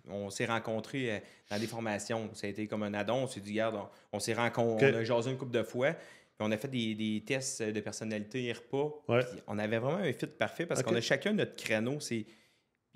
on 0.07 0.29
s'est 0.29 0.45
rencontrés 0.45 1.15
euh, 1.15 1.19
dans 1.49 1.59
des 1.59 1.67
formations. 1.67 2.29
Ça 2.33 2.47
a 2.47 2.49
été 2.51 2.67
comme 2.67 2.83
un 2.83 2.93
addon. 2.93 3.23
On 3.23 3.27
s'est 3.27 3.41
dit, 3.41 3.51
regarde, 3.51 3.75
on, 3.75 4.17
on 4.17 4.19
s'est 4.19 4.35
rencontrés, 4.35 4.93
on 4.93 4.97
a 4.97 5.03
jasé 5.03 5.31
une 5.31 5.37
couple 5.37 5.57
de 5.57 5.63
fois. 5.63 5.93
On 6.39 6.51
a 6.51 6.57
fait 6.57 6.67
des, 6.67 6.93
des 6.93 7.23
tests 7.25 7.63
de 7.63 7.79
personnalité 7.79 8.53
repas. 8.53 8.93
Ouais. 9.07 9.25
On 9.47 9.57
avait 9.57 9.79
vraiment 9.79 9.97
un 9.97 10.13
fit 10.13 10.27
parfait 10.27 10.65
parce 10.65 10.83
qu'on 10.83 10.95
a 10.95 11.01
chacun 11.01 11.33
notre 11.33 11.55
créneau. 11.55 11.99
C'est 11.99 12.25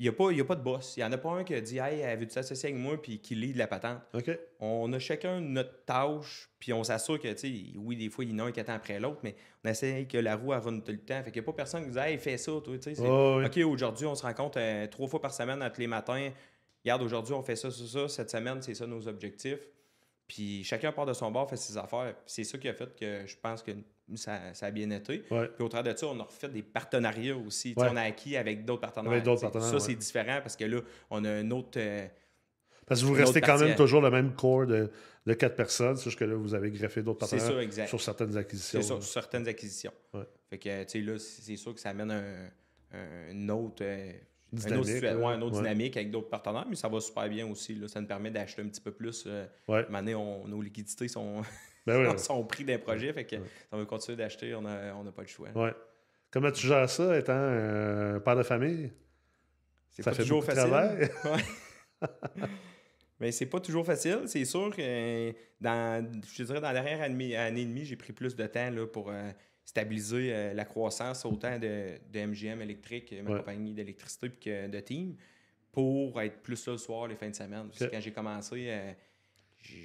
il 0.01 0.05
n'y 0.05 0.39
a, 0.39 0.41
a 0.41 0.45
pas 0.45 0.55
de 0.55 0.63
boss. 0.63 0.97
Il 0.97 1.01
n'y 1.01 1.03
en 1.05 1.11
a 1.11 1.17
pas 1.19 1.29
un 1.29 1.43
qui 1.43 1.53
a 1.53 1.61
dit 1.61 1.77
Hey, 1.77 2.01
veux-tu 2.17 2.33
t'associer 2.33 2.69
avec 2.69 2.81
moi 2.81 2.99
puis 2.99 3.19
qui 3.19 3.35
lit 3.35 3.53
de 3.53 3.59
la 3.59 3.67
patente? 3.67 4.01
On 4.59 4.91
a 4.93 4.97
chacun 4.97 5.39
notre 5.41 5.85
tâche, 5.85 6.49
puis 6.57 6.73
on 6.73 6.83
s'assure 6.83 7.19
que, 7.19 7.31
tu 7.33 7.77
oui, 7.77 7.95
des 7.95 8.09
fois, 8.09 8.23
il 8.23 8.31
y 8.31 8.33
en 8.33 8.39
a 8.39 8.47
un 8.47 8.51
qui 8.51 8.59
attend 8.59 8.73
après 8.73 8.99
l'autre, 8.99 9.19
mais 9.21 9.35
on 9.63 9.69
essaie 9.69 10.07
que 10.09 10.17
la 10.17 10.35
roue 10.35 10.49
run 10.49 10.79
tout 10.79 10.91
le 10.91 10.97
temps. 10.97 11.21
Fait 11.23 11.31
qu'il 11.31 11.41
n'y 11.41 11.45
a 11.45 11.51
pas 11.51 11.53
personne 11.53 11.83
qui 11.85 11.91
dit 11.91 11.99
Hey, 11.99 12.17
fais 12.17 12.37
ça, 12.37 12.51
toi, 12.63 12.75
Oh, 12.99 13.37
oui. 13.39 13.45
OK, 13.45 13.57
aujourd'hui, 13.71 14.07
on 14.07 14.15
se 14.15 14.23
rencontre 14.23 14.57
euh, 14.59 14.87
trois 14.87 15.07
fois 15.07 15.21
par 15.21 15.35
semaine, 15.35 15.63
tous 15.71 15.81
les 15.81 15.87
matins. 15.87 16.31
Regarde, 16.83 17.03
aujourd'hui, 17.03 17.35
on 17.35 17.43
fait 17.43 17.55
ça, 17.55 17.69
ça, 17.69 17.85
ça. 17.85 18.07
Cette 18.07 18.31
semaine, 18.31 18.59
c'est 18.61 18.73
ça 18.73 18.87
nos 18.87 19.07
objectifs. 19.07 19.59
Puis 20.33 20.63
chacun 20.63 20.93
part 20.93 21.05
de 21.05 21.11
son 21.11 21.29
bord, 21.29 21.49
fait 21.49 21.57
ses 21.57 21.77
affaires. 21.77 22.15
C'est 22.25 22.45
ça 22.45 22.57
qui 22.57 22.69
a 22.69 22.73
fait 22.73 22.95
que 22.95 23.27
je 23.27 23.35
pense 23.35 23.61
que 23.61 23.71
ça, 24.15 24.53
ça 24.53 24.67
a 24.67 24.71
bien 24.71 24.89
été. 24.91 25.23
Ouais. 25.29 25.49
Puis 25.49 25.61
au 25.61 25.67
travers 25.67 25.93
de 25.93 25.99
ça, 25.99 26.07
on 26.07 26.17
a 26.21 26.23
refait 26.23 26.47
des 26.47 26.61
partenariats 26.63 27.35
aussi. 27.35 27.73
Ouais. 27.75 27.87
On 27.91 27.97
a 27.97 28.03
acquis 28.03 28.37
avec 28.37 28.63
d'autres 28.63 28.79
partenaires. 28.79 29.11
Avec 29.11 29.25
d'autres 29.25 29.41
Tu 29.41 29.47
sais, 29.47 29.51
partenaires, 29.51 29.77
Ça, 29.81 29.85
c'est 29.85 29.95
différent 29.95 30.39
parce 30.41 30.55
que 30.55 30.63
là, 30.63 30.79
on 31.09 31.25
a 31.25 31.29
un 31.29 31.51
autre. 31.51 31.71
euh, 31.75 32.07
Parce 32.87 33.01
que 33.01 33.07
vous 33.07 33.13
restez 33.13 33.41
quand 33.41 33.59
même 33.59 33.75
toujours 33.75 33.99
le 33.99 34.09
même 34.09 34.33
corps 34.33 34.65
de, 34.65 34.89
de 35.25 35.33
quatre 35.33 35.57
personnes, 35.57 35.97
c'est 35.97 36.05
juste 36.05 36.17
que 36.19 36.23
là, 36.23 36.35
vous 36.35 36.53
avez 36.53 36.71
greffé 36.71 37.01
d'autres 37.01 37.19
partenaires 37.19 37.69
ça, 37.73 37.87
sur 37.87 37.99
certaines 37.99 38.37
acquisitions. 38.37 38.81
C'est 38.81 38.87
ça, 38.87 39.01
sur 39.01 39.11
certaines 39.11 39.49
acquisitions. 39.49 39.93
Ouais. 40.13 40.23
Fait 40.49 40.57
que, 40.59 40.83
tu 40.85 40.89
sais, 40.89 40.99
là, 41.01 41.19
c'est 41.19 41.57
sûr 41.57 41.73
que 41.73 41.79
ça 41.81 41.89
amène 41.89 42.11
un, 42.93 43.49
autre, 43.49 43.83
euh, 43.83 44.13
un 44.53 44.57
Dynamique, 44.57 44.79
autre, 44.79 44.89
situa- 44.89 45.13
là. 45.13 45.15
ouais, 45.17 45.35
une 45.35 45.43
autre 45.43 45.55
Ouais. 45.55 45.61
dynamique 45.63 45.97
avec 45.97 46.11
d'autres 46.11 46.29
partenaires, 46.29 46.65
mais 46.69 46.75
ça 46.75 46.87
va 46.89 46.99
super 46.99 47.29
bien 47.29 47.47
aussi. 47.47 47.73
Là. 47.75 47.87
Ça 47.87 48.01
nous 48.01 48.07
permet 48.07 48.31
d'acheter 48.31 48.61
un 48.61 48.67
petit 48.67 48.81
peu 48.81 48.91
plus. 48.91 49.23
Euh, 49.27 49.45
Ouais. 49.67 49.85
On- 50.15 50.47
nos 50.47 50.61
liquidités 50.61 51.07
sont, 51.07 51.41
Ben 51.87 52.17
sont 52.17 52.43
pris 52.43 52.63
d'un 52.65 52.77
projet. 52.77 53.11
Fait 53.13 53.25
que 53.25 53.37
on 53.71 53.77
veut 53.77 53.85
continuer 53.85 54.17
d'acheter, 54.17 54.53
on 54.55 54.61
n'a 54.61 54.93
on 54.95 55.03
pas 55.11 55.21
le 55.21 55.27
choix. 55.27 55.49
ouais. 55.55 55.73
Comment 56.31 56.51
tu 56.51 56.65
gères 56.67 56.89
ça, 56.89 57.17
étant 57.17 57.33
un 57.33 58.19
père 58.19 58.35
de 58.37 58.43
famille? 58.43 58.91
C'est 59.89 60.01
Ça 60.03 60.11
pas 60.11 60.15
fait 60.15 60.23
toujours 60.23 60.43
facile. 60.45 61.09
Mais 63.21 63.31
c'est 63.31 63.45
pas 63.45 63.59
toujours 63.61 63.85
facile. 63.85 64.21
C'est 64.25 64.43
sûr 64.45 64.75
que 64.75 64.81
euh, 64.81 65.31
dans, 65.61 66.05
je 66.27 66.35
te 66.37 66.43
dirais, 66.43 66.59
dans 66.59 66.71
la 66.71 66.81
dernière 66.81 67.01
année, 67.01 67.35
année 67.37 67.61
et 67.61 67.65
demie, 67.65 67.85
j'ai 67.85 67.95
pris 67.95 68.11
plus 68.13 68.35
de 68.35 68.45
temps 68.47 68.69
là, 68.71 68.87
pour 68.87 69.09
euh, 69.11 69.29
stabiliser 69.63 70.33
euh, 70.33 70.53
la 70.53 70.65
croissance 70.65 71.23
autant 71.23 71.57
de, 71.59 71.99
de 72.11 72.19
MGM 72.25 72.61
électrique, 72.61 73.13
ma 73.23 73.29
Ouais. 73.31 73.37
compagnie 73.37 73.73
d'électricité, 73.73 74.27
puis 74.29 74.39
que 74.51 74.67
de 74.67 74.79
team, 74.79 75.15
pour 75.71 76.19
être 76.19 76.41
plus 76.41 76.65
là 76.65 76.73
le 76.73 76.77
soir, 76.79 77.07
les 77.07 77.15
fins 77.15 77.29
de 77.29 77.35
semaine. 77.35 77.67
Parce 77.69 77.79
que 77.79 77.85
quand 77.95 78.01
j'ai 78.01 78.11
commencé, 78.11 78.65
euh, 78.69 78.91
je 79.61 79.75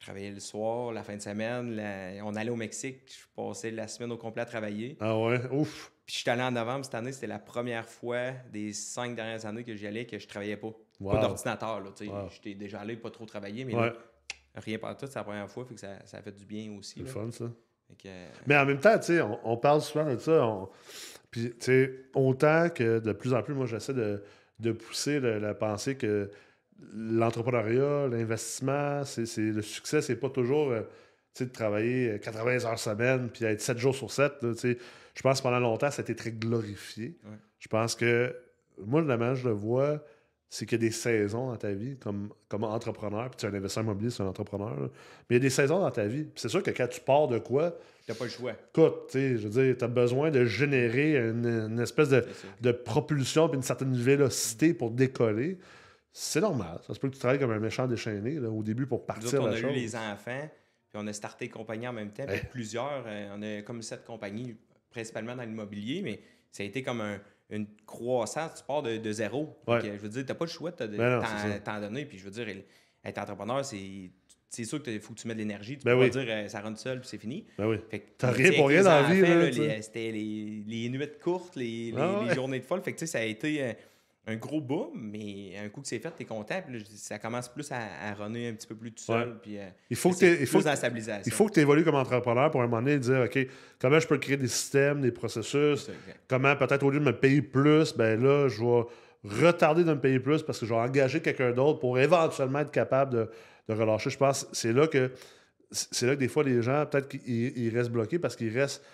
travaillais 0.00 0.30
le 0.32 0.40
soir, 0.40 0.92
la 0.92 1.02
fin 1.04 1.16
de 1.16 1.22
semaine. 1.22 1.76
la- 1.76 2.24
on 2.24 2.34
allait 2.34 2.50
au 2.50 2.56
Mexique, 2.56 2.98
je 3.08 3.24
passais 3.34 3.70
la 3.70 3.86
semaine 3.88 4.10
au 4.12 4.18
complet 4.18 4.42
à 4.42 4.46
travailler. 4.46 4.96
Ah 5.00 5.16
ouais? 5.18 5.40
Ouf! 5.52 5.92
Puis 6.04 6.16
je 6.16 6.20
suis 6.20 6.30
allé 6.30 6.42
en 6.42 6.50
novembre 6.52 6.84
cette 6.84 6.94
année, 6.94 7.12
c'était 7.12 7.26
la 7.28 7.38
première 7.38 7.88
fois 7.88 8.32
des 8.52 8.72
cinq 8.72 9.16
dernières 9.16 9.46
années 9.46 9.64
que 9.64 9.74
j'y 9.74 9.86
allais 9.86 10.04
que 10.06 10.18
je 10.18 10.26
travaillais 10.28 10.56
pas. 10.56 10.72
Wow. 11.00 11.12
Pas 11.12 11.20
d'ordinateur, 11.20 11.80
là, 11.80 11.90
tu 11.94 12.06
sais. 12.06 12.10
Wow. 12.10 12.28
J'étais 12.30 12.54
déjà 12.54 12.80
allé 12.80 12.96
pas 12.96 13.10
trop 13.10 13.26
travailler, 13.26 13.64
mais 13.64 13.74
Ouais. 13.74 13.90
là, 13.90 13.94
Rien 14.56 14.78
par 14.78 14.96
tout, 14.96 15.06
c'est 15.06 15.16
la 15.18 15.24
première 15.24 15.50
fois, 15.50 15.66
fait 15.66 15.74
que 15.74 15.80
ça, 15.80 15.98
ça 16.06 16.16
a 16.16 16.22
fait 16.22 16.32
du 16.32 16.46
bien 16.46 16.74
aussi. 16.78 16.94
C'est 16.96 17.12
fun, 17.12 17.30
ça. 17.30 17.44
Euh, 18.06 18.28
Mais 18.46 18.56
en 18.56 18.64
même 18.64 18.80
temps, 18.80 18.98
tu 18.98 19.06
sais, 19.06 19.20
on, 19.20 19.56
parle 19.56 19.80
souvent 19.80 20.12
de 20.12 20.18
ça. 20.18 20.42
Puis, 21.30 21.50
tu 21.50 21.56
sais, 21.60 21.92
autant 22.14 22.68
que 22.70 22.98
de 22.98 23.12
plus 23.12 23.34
en 23.34 23.42
plus, 23.42 23.54
moi, 23.54 23.66
j'essaie 23.66 23.94
de, 23.94 24.72
pousser 24.72 25.20
la, 25.20 25.54
pensée 25.54 25.96
que 25.96 26.30
l'entrepreneuriat, 26.94 28.08
l'investissement, 28.08 29.04
c'est 29.04 29.36
le 29.36 29.62
succès, 29.62 30.02
c'est 30.02 30.16
pas 30.16 30.30
toujours 30.30 30.70
euh, 30.70 30.82
de 31.38 31.44
travailler 31.46 32.18
80 32.20 32.64
heures 32.64 32.78
semaine 32.78 33.28
puis 33.30 33.44
être 33.44 33.60
7 33.60 33.78
jours 33.78 33.94
sur 33.94 34.10
7. 34.10 34.32
je 34.42 35.22
pense 35.22 35.38
que 35.38 35.42
pendant 35.42 35.60
longtemps, 35.60 35.90
ça 35.90 36.00
a 36.00 36.02
été 36.02 36.16
très 36.16 36.32
glorifié. 36.32 37.18
Je 37.58 37.68
pense 37.68 37.94
que 37.94 38.34
moi, 38.84 39.02
la 39.02 39.16
manière 39.16 39.36
je 39.36 39.48
le 39.48 39.54
vois, 39.54 40.02
c'est 40.48 40.64
qu'il 40.64 40.80
y 40.80 40.84
a 40.84 40.88
des 40.88 40.92
saisons 40.92 41.48
dans 41.48 41.56
ta 41.56 41.72
vie 41.72 41.96
comme, 41.98 42.32
comme 42.48 42.64
entrepreneur. 42.64 43.28
Puis 43.30 43.38
tu 43.38 43.46
es 43.46 43.48
un 43.48 43.54
investisseur 43.54 43.84
immobilier, 43.84 44.10
c'est 44.10 44.22
un 44.22 44.26
entrepreneur. 44.26 44.76
Mais 44.78 44.90
il 45.30 45.34
y 45.34 45.36
a 45.36 45.40
des 45.40 45.50
saisons 45.50 45.80
dans 45.80 45.90
ta 45.90 46.06
vie. 46.06 46.28
c'est 46.36 46.48
sûr 46.48 46.62
que 46.62 46.70
quand 46.70 46.88
tu 46.88 47.00
pars 47.00 47.28
de 47.28 47.38
quoi. 47.38 47.76
Tu 48.04 48.12
n'as 48.12 48.18
pas 48.18 48.24
le 48.24 48.30
choix. 48.30 48.52
Écoute, 48.52 49.10
je 49.12 49.48
veux 49.48 49.64
dire, 49.64 49.76
tu 49.76 49.84
as 49.84 49.88
besoin 49.88 50.30
de 50.30 50.44
générer 50.44 51.16
une, 51.16 51.80
espèce 51.80 52.08
de, 52.08 52.24
de 52.60 52.72
propulsion 52.72 53.48
puis 53.48 53.56
une 53.56 53.62
certaine 53.62 53.94
vélocité 53.94 54.72
pour 54.72 54.92
décoller. 54.92 55.58
C'est 56.12 56.40
normal. 56.40 56.78
Ça 56.86 56.94
se 56.94 57.00
peut 57.00 57.08
que 57.08 57.14
tu 57.14 57.18
travailles 57.18 57.38
comme 57.38 57.50
un 57.50 57.58
méchant 57.58 57.86
déchaîné 57.86 58.38
au 58.38 58.62
début 58.62 58.86
pour 58.86 59.04
partir. 59.04 59.42
Nous 59.42 59.48
on 59.48 59.50
a 59.50 59.58
eu 59.58 59.72
les 59.74 59.96
enfants, 59.96 60.48
puis 60.88 60.94
on 60.94 61.06
a 61.08 61.12
starté 61.12 61.50
compagnie 61.50 61.86
en 61.86 61.92
même 61.92 62.10
temps. 62.10 62.24
Plusieurs, 62.50 63.04
euh, 63.06 63.34
on 63.36 63.42
a 63.42 63.60
comme 63.62 63.82
sept 63.82 64.04
compagnies, 64.04 64.56
principalement 64.88 65.36
dans 65.36 65.42
l'immobilier, 65.42 66.00
mais 66.02 66.20
ça 66.50 66.62
a 66.62 66.66
été 66.66 66.82
comme 66.82 67.02
un 67.02 67.20
une 67.50 67.66
croissance, 67.86 68.54
tu 68.56 68.64
pars 68.64 68.82
de, 68.82 69.12
zéro. 69.12 69.56
je 69.68 69.88
veux 69.96 70.08
dire, 70.08 70.22
tu 70.22 70.28
n'as 70.28 70.34
pas 70.34 70.44
le 70.44 70.50
choix 70.50 70.70
de 70.70 70.86
ben 70.86 71.22
t'en 71.64 71.80
donner. 71.80 72.04
Puis 72.04 72.18
je 72.18 72.24
veux 72.24 72.30
dire, 72.30 72.46
être 73.04 73.18
entrepreneur, 73.18 73.64
c'est. 73.64 74.10
C'est 74.48 74.64
sûr 74.64 74.80
qu'il 74.80 75.00
faut 75.00 75.12
que 75.12 75.18
tu 75.18 75.26
mettes 75.26 75.36
de 75.36 75.42
l'énergie. 75.42 75.76
Tu 75.76 75.84
ben 75.84 75.98
peux 75.98 76.08
pas 76.08 76.08
dire 76.08 76.24
euh, 76.28 76.48
ça 76.48 76.60
rentre 76.60 76.78
seul 76.78 77.00
puis 77.00 77.08
c'est 77.08 77.18
fini. 77.18 77.44
Ben 77.58 77.66
oui. 77.66 77.78
T'as 78.16 78.30
rien 78.30 78.52
pour 78.52 78.68
rien 78.68 78.84
dans 78.84 79.02
la 79.02 79.50
vie. 79.50 79.82
C'était 79.82 80.12
les, 80.12 80.62
les, 80.66 80.88
nuits 80.88 81.08
courtes, 81.20 81.56
les, 81.56 81.92
ah 81.96 82.22
les, 82.26 82.34
journées 82.34 82.60
de 82.60 82.64
folle. 82.64 82.80
Fait 82.80 82.92
que 82.92 83.04
ça 83.04 83.18
a 83.18 83.24
été. 83.24 83.74
Un 84.28 84.36
gros 84.36 84.60
boom, 84.60 84.90
mais 84.94 85.56
un 85.56 85.68
coup 85.68 85.80
que 85.82 85.86
c'est 85.86 86.00
fait, 86.00 86.12
tu 86.16 86.22
es 86.22 86.26
content. 86.26 86.60
Puis 86.66 86.84
ça 86.96 87.18
commence 87.18 87.48
plus 87.48 87.70
à, 87.70 87.78
à 88.02 88.14
runner 88.14 88.48
un 88.48 88.54
petit 88.54 88.66
peu 88.66 88.74
plus 88.74 88.90
tout 88.90 89.04
seul. 89.04 89.38
Puis, 89.40 89.56
euh, 89.56 89.68
il 89.88 89.96
faut 89.96 90.10
que 90.10 90.18
tu 90.18 90.26
il 90.26 90.46
faut 90.46 90.60
Il 91.24 91.32
faut 91.32 91.46
que 91.46 91.52
tu 91.52 91.60
évolues 91.60 91.84
comme 91.84 91.94
entrepreneur 91.94 92.50
pour 92.50 92.60
un 92.60 92.66
moment 92.66 92.82
donné 92.82 92.98
dire 92.98 93.20
OK, 93.24 93.38
comment 93.80 94.00
je 94.00 94.08
peux 94.08 94.18
créer 94.18 94.36
des 94.36 94.48
systèmes, 94.48 95.00
des 95.00 95.12
processus? 95.12 95.88
Comment 96.26 96.56
peut-être 96.56 96.82
au 96.82 96.90
lieu 96.90 96.98
de 96.98 97.04
me 97.04 97.16
payer 97.16 97.40
plus, 97.40 97.94
ben 97.94 98.20
là, 98.20 98.48
je 98.48 98.62
vais 98.64 98.82
retarder 99.24 99.84
de 99.84 99.92
me 99.92 100.00
payer 100.00 100.18
plus 100.18 100.42
parce 100.42 100.58
que 100.58 100.66
je 100.66 100.74
vais 100.74 100.80
engager 100.80 101.20
quelqu'un 101.20 101.52
d'autre 101.52 101.78
pour 101.78 101.98
éventuellement 101.98 102.60
être 102.60 102.72
capable 102.72 103.12
de, 103.12 103.30
de 103.68 103.74
relâcher. 103.74 104.10
Je 104.10 104.18
pense 104.18 104.48
c'est 104.52 104.72
là 104.72 104.88
que 104.88 105.12
c'est 105.70 106.06
là 106.06 106.14
que 106.14 106.20
des 106.20 106.28
fois 106.28 106.44
les 106.44 106.62
gens, 106.62 106.84
peut-être 106.86 107.08
qu'ils 107.08 107.70
restent 107.76 107.90
bloqués 107.90 108.18
parce 108.18 108.34
qu'ils 108.34 108.56
restent 108.56 108.84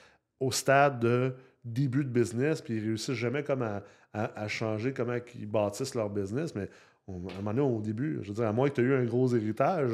au 0.40 0.52
stade 0.52 1.00
de 1.00 1.34
début 1.64 2.04
de 2.04 2.10
business, 2.10 2.60
puis 2.60 2.76
ils 2.76 2.84
réussissent 2.84 3.14
jamais 3.14 3.44
comme 3.44 3.62
à, 3.62 3.82
à, 4.12 4.48
changer 4.48 4.92
comment 4.92 5.16
ils 5.34 5.46
bâtissent 5.46 5.94
leur 5.94 6.10
business. 6.10 6.54
Mais 6.54 6.68
à 7.08 7.12
un 7.12 7.18
moment 7.18 7.54
donné, 7.54 7.60
au 7.60 7.80
début, 7.80 8.18
je 8.22 8.28
veux 8.28 8.34
dire, 8.34 8.46
à 8.46 8.52
moins 8.52 8.68
que 8.68 8.74
tu 8.74 8.80
aies 8.82 8.84
eu 8.84 8.94
un 8.94 9.04
gros 9.04 9.34
héritage, 9.34 9.92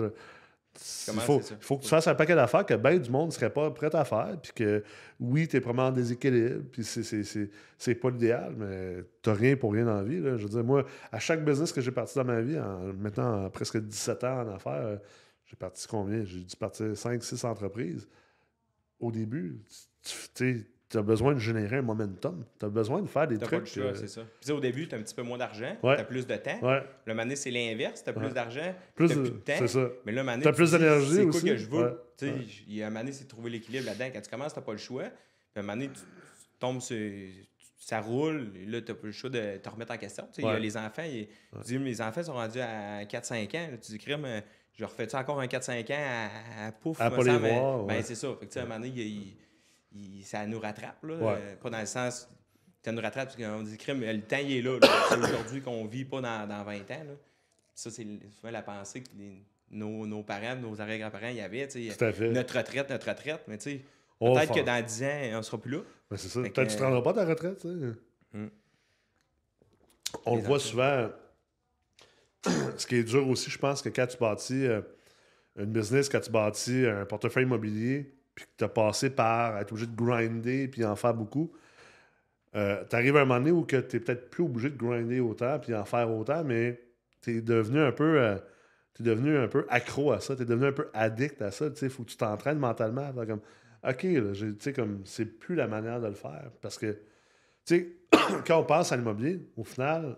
il 1.08 1.20
faut, 1.20 1.40
faut, 1.60 1.76
que 1.78 1.82
tu 1.82 1.88
fasses 1.88 2.06
un 2.06 2.14
paquet 2.14 2.36
d'affaires 2.36 2.64
que 2.64 2.74
ben 2.74 2.98
du 2.98 3.10
monde 3.10 3.28
ne 3.28 3.32
serait 3.32 3.50
pas 3.50 3.70
prêt 3.70 3.94
à 3.94 4.04
faire. 4.04 4.36
Puis 4.40 4.52
que 4.54 4.84
oui, 5.18 5.48
tu 5.48 5.56
es 5.56 5.60
vraiment 5.60 5.88
en 5.88 5.92
déséquilibre. 5.92 6.64
Puis 6.70 6.84
c'est 6.84 7.94
pas 7.96 8.10
l'idéal, 8.10 8.54
mais 8.56 9.04
tu 9.22 9.30
rien 9.30 9.56
pour 9.56 9.72
rien 9.72 9.84
dans 9.84 9.96
la 9.96 10.04
vie. 10.04 10.18
Je 10.18 10.42
veux 10.42 10.48
dire, 10.48 10.64
moi, 10.64 10.84
à 11.10 11.18
chaque 11.18 11.44
business 11.44 11.72
que 11.72 11.80
j'ai 11.80 11.90
parti 11.90 12.14
dans 12.16 12.24
ma 12.24 12.40
vie, 12.40 12.58
en 12.58 12.92
mettant 12.92 13.50
presque 13.50 13.78
17 13.78 14.24
ans 14.24 14.42
en 14.42 14.54
affaires, 14.54 14.98
j'ai 15.46 15.56
parti 15.56 15.86
combien? 15.88 16.24
J'ai 16.24 16.40
dû 16.40 16.56
partir 16.56 16.86
5-6 16.86 17.46
entreprises. 17.46 18.06
Au 19.00 19.10
début, 19.10 19.60
tu 20.02 20.14
sais 20.34 20.66
tu 20.88 20.96
as 20.96 21.02
besoin 21.02 21.34
de 21.34 21.38
générer 21.38 21.76
un 21.76 21.82
momentum. 21.82 22.44
Tu 22.58 22.64
as 22.64 22.68
besoin 22.68 23.02
de 23.02 23.08
faire 23.08 23.28
des 23.28 23.38
trucs. 23.38 23.74
Pas 23.74 23.80
euh, 23.80 23.94
c'est 23.94 24.08
ça. 24.08 24.22
Puis 24.40 24.50
au 24.52 24.60
début, 24.60 24.88
tu 24.88 24.94
as 24.94 24.98
un 24.98 25.02
petit 25.02 25.14
peu 25.14 25.22
moins 25.22 25.36
d'argent, 25.36 25.76
tu 25.80 25.88
as 25.88 26.04
plus 26.04 26.26
de 26.26 26.36
temps. 26.36 26.58
Ouais. 26.62 26.82
Le 27.04 27.14
mané, 27.14 27.36
c'est 27.36 27.50
l'inverse. 27.50 28.02
Tu 28.02 28.10
as 28.10 28.12
plus 28.12 28.32
d'argent, 28.32 28.74
tu 28.96 29.04
as 29.04 29.06
plus 29.06 29.14
de 29.14 29.28
temps. 29.28 29.66
Ça. 29.66 29.88
Mais 30.06 30.12
là, 30.12 30.22
mané, 30.22 30.42
tu 30.42 30.48
as 30.48 30.52
plus 30.52 30.70
d'énergie 30.70 31.20
aussi. 31.20 31.40
C'est 31.40 31.46
quoi 31.46 31.50
que 31.50 31.56
je 31.56 31.68
veux? 31.68 32.02
Il 32.66 32.74
y 32.74 32.82
a 32.82 32.86
un 32.86 32.90
mané, 32.90 33.12
c'est 33.12 33.24
de 33.24 33.28
trouver 33.28 33.50
l'équilibre 33.50 33.86
là-dedans. 33.86 34.06
Quand 34.12 34.20
tu 34.20 34.30
commences, 34.30 34.54
tu 34.54 34.58
n'as 34.58 34.64
pas 34.64 34.72
le 34.72 34.78
choix. 34.78 35.04
Puis 35.04 35.60
un 35.60 35.62
mané, 35.62 35.88
tu, 35.88 36.00
tombes 36.58 36.80
sur. 36.80 36.96
Ça 37.80 38.00
roule, 38.00 38.50
là, 38.66 38.82
tu 38.82 38.92
n'as 38.92 38.98
pas 38.98 39.06
le 39.06 39.12
choix 39.12 39.30
de 39.30 39.56
te 39.56 39.68
remettre 39.68 39.92
en 39.92 39.96
question. 39.96 40.26
Il 40.36 40.44
y 40.44 40.48
a 40.48 40.58
les 40.58 40.76
enfants, 40.76 41.04
ils, 41.04 41.28
dis, 41.64 41.78
mes 41.78 42.00
enfants 42.00 42.22
sont 42.22 42.34
rendus 42.34 42.60
à 42.60 43.04
4-5 43.04 43.56
ans. 43.56 43.68
tu 43.80 43.92
dis, 43.92 43.98
crime, 43.98 44.26
je 44.74 44.84
refais-tu 44.84 45.16
encore 45.16 45.40
un 45.40 45.46
4-5 45.46 45.92
ans 45.92 46.30
à, 46.60 46.66
à 46.66 46.72
pouf? 46.72 47.00
À 47.00 47.10
pas 47.10 47.22
les 47.22 47.36
voir. 47.36 47.84
Ben, 47.84 48.02
c'est 48.02 48.14
ça. 48.14 48.28
Fait 48.38 48.46
que, 48.46 48.58
à 48.58 48.62
un 48.62 48.64
moment 48.66 48.80
donné, 48.80 48.88
il 48.88 49.36
ça 50.22 50.46
nous 50.46 50.60
rattrape. 50.60 51.02
Là, 51.02 51.14
euh, 51.14 51.56
pas 51.56 51.70
dans 51.70 51.80
le 51.80 51.86
sens. 51.86 52.28
Ça 52.82 52.92
nous 52.92 53.02
rattrape 53.02 53.28
parce 53.28 53.36
qu'on 53.36 53.62
dit 53.62 53.76
crime, 53.76 54.00
le 54.00 54.20
temps 54.20 54.38
il 54.40 54.58
est 54.58 54.62
là. 54.62 54.78
c'est 55.08 55.18
aujourd'hui 55.18 55.60
qu'on 55.60 55.84
vit 55.86 56.04
pas 56.04 56.20
dans, 56.20 56.46
dans 56.46 56.64
20 56.64 56.76
ans. 56.76 57.04
Là. 57.04 57.14
Ça, 57.74 57.90
c'est 57.90 58.06
souvent 58.36 58.50
la 58.50 58.62
pensée 58.62 59.02
que 59.02 59.08
nos, 59.70 60.06
nos, 60.06 60.22
parents, 60.22 60.56
nos 60.56 60.80
arrière-grands-parents 60.80 61.28
y 61.28 61.40
avaient. 61.40 61.68
Notre 62.32 62.56
retraite, 62.56 62.90
notre 62.90 63.08
retraite. 63.08 63.40
Mais 63.46 63.58
tu 63.58 63.70
sais, 63.70 63.84
peut-être 64.18 64.54
que 64.54 64.64
dans 64.64 64.84
10 64.84 65.02
ans, 65.04 65.38
on 65.38 65.42
sera 65.42 65.58
plus 65.58 65.70
là. 65.72 65.80
c'est 66.16 66.28
ça. 66.28 66.40
Peut-être 66.40 66.54
que 66.54 66.60
tu 66.62 66.72
ne 66.74 66.78
te 66.78 66.82
rendras 66.82 67.02
pas 67.02 67.12
ta 67.12 67.24
retraite. 67.24 67.64
Hmm. 68.32 68.48
On 70.24 70.36
le 70.36 70.42
voit 70.42 70.60
souvent. 70.60 71.10
Ce 72.76 72.86
qui 72.86 72.96
est 72.96 73.04
dur 73.04 73.28
aussi, 73.28 73.50
je 73.50 73.58
pense 73.58 73.82
que 73.82 73.88
quand 73.88 74.06
tu 74.06 74.16
bâtis 74.16 74.64
euh, 74.66 74.80
une 75.56 75.72
business, 75.72 76.08
quand 76.08 76.20
tu 76.20 76.30
bâtis 76.30 76.86
un 76.86 77.04
portefeuille 77.04 77.44
immobilier, 77.44 78.17
puis 78.38 78.46
que 78.46 78.58
tu 78.58 78.64
as 78.64 78.68
passé 78.68 79.10
par 79.10 79.58
être 79.58 79.72
obligé 79.72 79.88
de 79.88 79.96
grinder 79.96 80.68
puis 80.68 80.84
en 80.84 80.94
faire 80.94 81.12
beaucoup, 81.14 81.52
euh, 82.54 82.84
tu 82.88 82.94
arrives 82.94 83.16
à 83.16 83.22
un 83.22 83.24
moment 83.24 83.40
donné 83.40 83.50
où 83.50 83.66
tu 83.66 83.74
n'es 83.74 83.82
peut-être 83.82 84.30
plus 84.30 84.44
obligé 84.44 84.70
de 84.70 84.76
grinder 84.76 85.18
autant 85.18 85.58
puis 85.58 85.74
en 85.74 85.84
faire 85.84 86.08
autant, 86.08 86.44
mais 86.44 86.80
tu 87.20 87.38
es 87.38 87.40
devenu 87.40 87.80
un 87.80 87.92
peu. 87.92 88.20
Euh, 88.20 88.36
devenu 89.00 89.36
un 89.36 89.46
peu 89.46 89.64
accro 89.68 90.10
à 90.10 90.20
ça, 90.20 90.34
tu 90.34 90.42
es 90.42 90.44
devenu 90.44 90.66
un 90.66 90.72
peu 90.72 90.88
addict 90.92 91.40
à 91.42 91.52
ça. 91.52 91.66
Il 91.82 91.88
faut 91.88 92.02
que 92.02 92.10
tu 92.10 92.16
t'entraînes 92.16 92.58
mentalement. 92.58 93.12
Comme, 93.12 93.40
OK, 93.88 94.02
là, 94.02 94.72
comme, 94.74 95.02
c'est 95.04 95.38
plus 95.38 95.54
la 95.54 95.68
manière 95.68 96.00
de 96.00 96.08
le 96.08 96.14
faire. 96.14 96.50
Parce 96.60 96.78
que, 96.78 96.98
tu 97.64 97.76
sais, 97.76 97.96
quand 98.46 98.58
on 98.58 98.64
pense 98.64 98.90
à 98.90 98.96
l'immobilier, 98.96 99.40
au 99.56 99.62
final, 99.62 100.16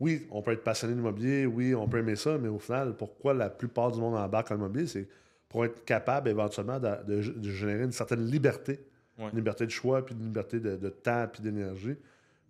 oui, 0.00 0.26
on 0.32 0.42
peut 0.42 0.50
être 0.50 0.64
passionné 0.64 0.94
d'immobilier, 0.94 1.46
oui, 1.46 1.72
on 1.72 1.88
peut 1.88 1.98
aimer 1.98 2.16
ça, 2.16 2.36
mais 2.36 2.48
au 2.48 2.58
final, 2.58 2.96
pourquoi 2.96 3.32
la 3.32 3.48
plupart 3.48 3.92
du 3.92 4.00
monde 4.00 4.16
embarque 4.16 4.50
en 4.50 4.56
immobilier, 4.56 4.88
c'est 4.88 5.08
pour 5.52 5.64
être 5.66 5.84
capable 5.84 6.30
éventuellement 6.30 6.80
de, 6.80 7.20
générer 7.20 7.84
une 7.84 7.92
certaine 7.92 8.26
liberté. 8.26 8.80
Une 9.18 9.36
liberté 9.36 9.66
de 9.66 9.70
choix, 9.70 10.04
puis 10.04 10.14
une 10.14 10.24
liberté 10.24 10.58
de, 10.58 10.88
temps, 10.88 11.28
puis 11.32 11.42
d'énergie. 11.42 11.94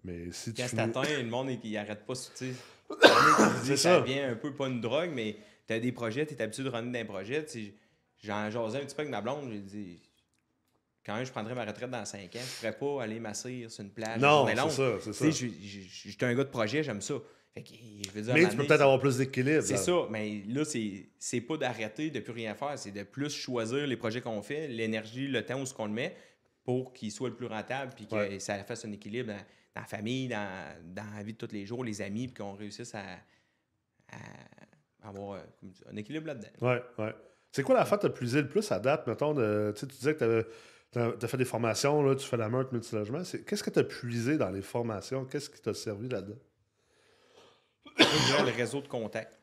Mais 0.04 0.32
si 0.32 0.54
Quand 0.54 0.66
tu. 0.68 0.78
atteint, 0.80 1.18
le 1.22 1.28
monde 1.28 1.50
il 1.62 1.76
arrête 1.76 2.06
pas. 2.06 2.14
Tu 2.14 2.54
sais, 3.66 3.76
ça 3.76 4.00
devient 4.00 4.20
un 4.20 4.36
peu 4.36 4.54
pas 4.54 4.68
une 4.68 4.80
drogue, 4.80 5.10
mais 5.12 5.36
tu 5.66 5.74
as 5.74 5.80
des 5.80 5.92
projets, 5.92 6.24
tu 6.24 6.34
es 6.34 6.42
habitué 6.42 6.62
de 6.62 6.70
runner 6.70 7.04
dans 7.04 7.12
projets. 7.12 7.44
J'en 8.22 8.50
jasais 8.50 8.78
un 8.78 8.84
petit 8.84 8.94
peu 8.94 9.02
avec 9.02 9.10
ma 9.10 9.20
blonde, 9.20 9.50
j'ai 9.50 9.60
dit 9.60 10.00
quand 11.04 11.16
même, 11.16 11.26
je 11.26 11.32
prendrais 11.32 11.54
ma 11.54 11.64
retraite 11.64 11.90
dans 11.90 12.04
5 12.04 12.20
ans, 12.20 12.28
je 12.32 12.38
ne 12.38 12.72
pourrais 12.72 12.96
pas 12.96 13.02
aller 13.02 13.18
m'asseoir 13.18 13.68
sur 13.68 13.82
une 13.84 13.90
plage. 13.90 14.20
Non, 14.20 14.46
c'est 14.46 14.70
ça, 14.70 14.92
c'est 15.00 15.12
ça. 15.12 15.30
J'étais 15.30 16.26
un 16.26 16.34
gars 16.34 16.44
de 16.44 16.48
projet, 16.48 16.82
j'aime 16.84 17.00
ça 17.00 17.14
mais 17.54 18.48
tu 18.48 18.56
peux 18.56 18.66
peut-être 18.66 18.80
avoir 18.80 18.98
plus 18.98 19.18
d'équilibre. 19.18 19.62
C'est 19.62 19.76
ça, 19.76 20.06
mais 20.10 20.42
là, 20.48 20.64
c'est 20.64 21.40
pas 21.40 21.56
d'arrêter 21.56 22.10
de 22.10 22.20
plus 22.20 22.32
rien 22.32 22.54
faire, 22.54 22.78
c'est 22.78 22.92
de 22.92 23.02
plus 23.02 23.30
choisir 23.30 23.86
les 23.86 23.96
projets 23.96 24.20
qu'on 24.20 24.42
fait, 24.42 24.68
l'énergie, 24.68 25.28
le 25.28 25.44
temps 25.44 25.60
où 25.60 25.66
ce 25.66 25.74
qu'on 25.74 25.86
le 25.86 25.92
met 25.92 26.16
pour 26.64 26.92
qu'il 26.92 27.10
soit 27.10 27.28
le 27.28 27.34
plus 27.34 27.46
rentable 27.46 27.92
puis 27.94 28.06
que 28.06 28.38
ça 28.38 28.62
fasse 28.64 28.84
un 28.84 28.92
équilibre 28.92 29.32
dans, 29.32 29.40
la 29.76 29.84
famille, 29.84 30.28
dans, 30.28 30.66
la 30.94 31.22
vie 31.22 31.32
de 31.32 31.38
tous 31.38 31.52
les 31.52 31.66
jours, 31.66 31.84
les 31.84 32.00
amis, 32.00 32.28
puis 32.28 32.42
qu'on 32.42 32.54
réussisse 32.54 32.94
à, 32.94 33.02
avoir 35.02 35.32
euh, 35.32 35.68
un 35.90 35.96
équilibre 35.96 36.28
là-dedans. 36.28 36.48
Oui, 36.60 36.74
oui. 36.98 37.08
C'est 37.50 37.62
quoi 37.62 37.74
la 37.74 37.84
fête 37.84 38.00
que 38.00 38.06
tu 38.06 38.12
as 38.12 38.14
plus 38.14 38.34
le 38.36 38.48
plus 38.48 38.70
à 38.72 38.78
date, 38.78 39.06
mettons, 39.06 39.34
de, 39.34 39.74
tu 39.76 39.84
disais 39.86 40.14
que 40.14 40.46
tu 40.90 40.98
as, 40.98 41.28
fait 41.28 41.36
des 41.36 41.44
formations, 41.44 42.02
là, 42.02 42.14
tu 42.14 42.26
fais 42.26 42.36
la 42.36 42.48
meurtre 42.48 42.72
multilogement. 42.72 43.22
Qu'est-ce 43.46 43.62
que 43.62 43.70
tu 43.70 43.78
as 43.78 43.84
puisé 43.84 44.38
dans 44.38 44.50
les 44.50 44.62
formations? 44.62 45.24
Qu'est-ce 45.24 45.50
qui 45.50 45.60
t'a 45.60 45.74
servi 45.74 46.08
là-dedans? 46.08 46.38
le 47.98 48.56
réseau 48.56 48.80
de 48.80 48.88
contacts, 48.88 49.38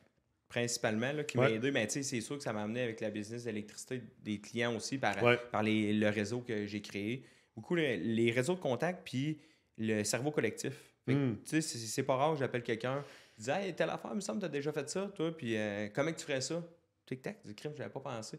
principalement, 0.48 1.12
là, 1.12 1.24
qui 1.24 1.36
m'a 1.38 1.50
aidé. 1.50 1.70
Mais 1.70 1.88
c'est 1.88 2.20
sûr 2.20 2.36
que 2.36 2.42
ça 2.42 2.52
m'a 2.52 2.62
amené 2.62 2.82
avec 2.82 3.00
la 3.00 3.10
business 3.10 3.44
d'électricité 3.44 4.02
des 4.22 4.40
clients 4.40 4.74
aussi 4.76 4.98
par, 4.98 5.16
par 5.50 5.62
les, 5.62 5.92
le 5.92 6.08
réseau 6.08 6.40
que 6.40 6.66
j'ai 6.66 6.82
créé. 6.82 7.24
Beaucoup 7.56 7.74
les, 7.74 8.30
réseaux 8.30 8.54
de 8.54 8.60
contacts, 8.60 9.02
puis 9.04 9.40
le 9.78 10.04
cerveau 10.04 10.30
collectif. 10.30 10.74
Hmm. 11.06 11.34
Tu 11.44 11.60
sais, 11.60 11.78
c'est 11.78 12.02
pas 12.02 12.16
rare, 12.16 12.36
j'appelle 12.36 12.62
quelqu'un, 12.62 13.04
je 13.38 13.44
dis 13.44 13.50
Hey, 13.50 13.74
telle 13.74 13.90
affaire, 13.90 14.10
il 14.12 14.16
me 14.16 14.20
semble 14.20 14.38
que 14.38 14.46
tu 14.46 14.50
as 14.50 14.52
déjà 14.52 14.72
fait 14.72 14.88
ça, 14.88 15.10
toi, 15.14 15.34
puis 15.36 15.56
euh, 15.56 15.88
comment 15.94 16.12
tu 16.12 16.24
ferais 16.24 16.40
ça 16.40 16.62
Tic-tac, 17.06 17.44
du 17.44 17.54
crime, 17.54 17.72
je 17.74 17.78
n'avais 17.78 17.92
pas 17.92 18.00
pensé. 18.00 18.38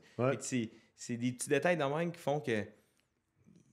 C'est 0.96 1.18
des 1.18 1.32
petits 1.32 1.50
détails 1.50 1.77
dans 1.77 1.96
même 1.98 2.12
qui 2.12 2.20
font 2.20 2.39
que 2.39 2.63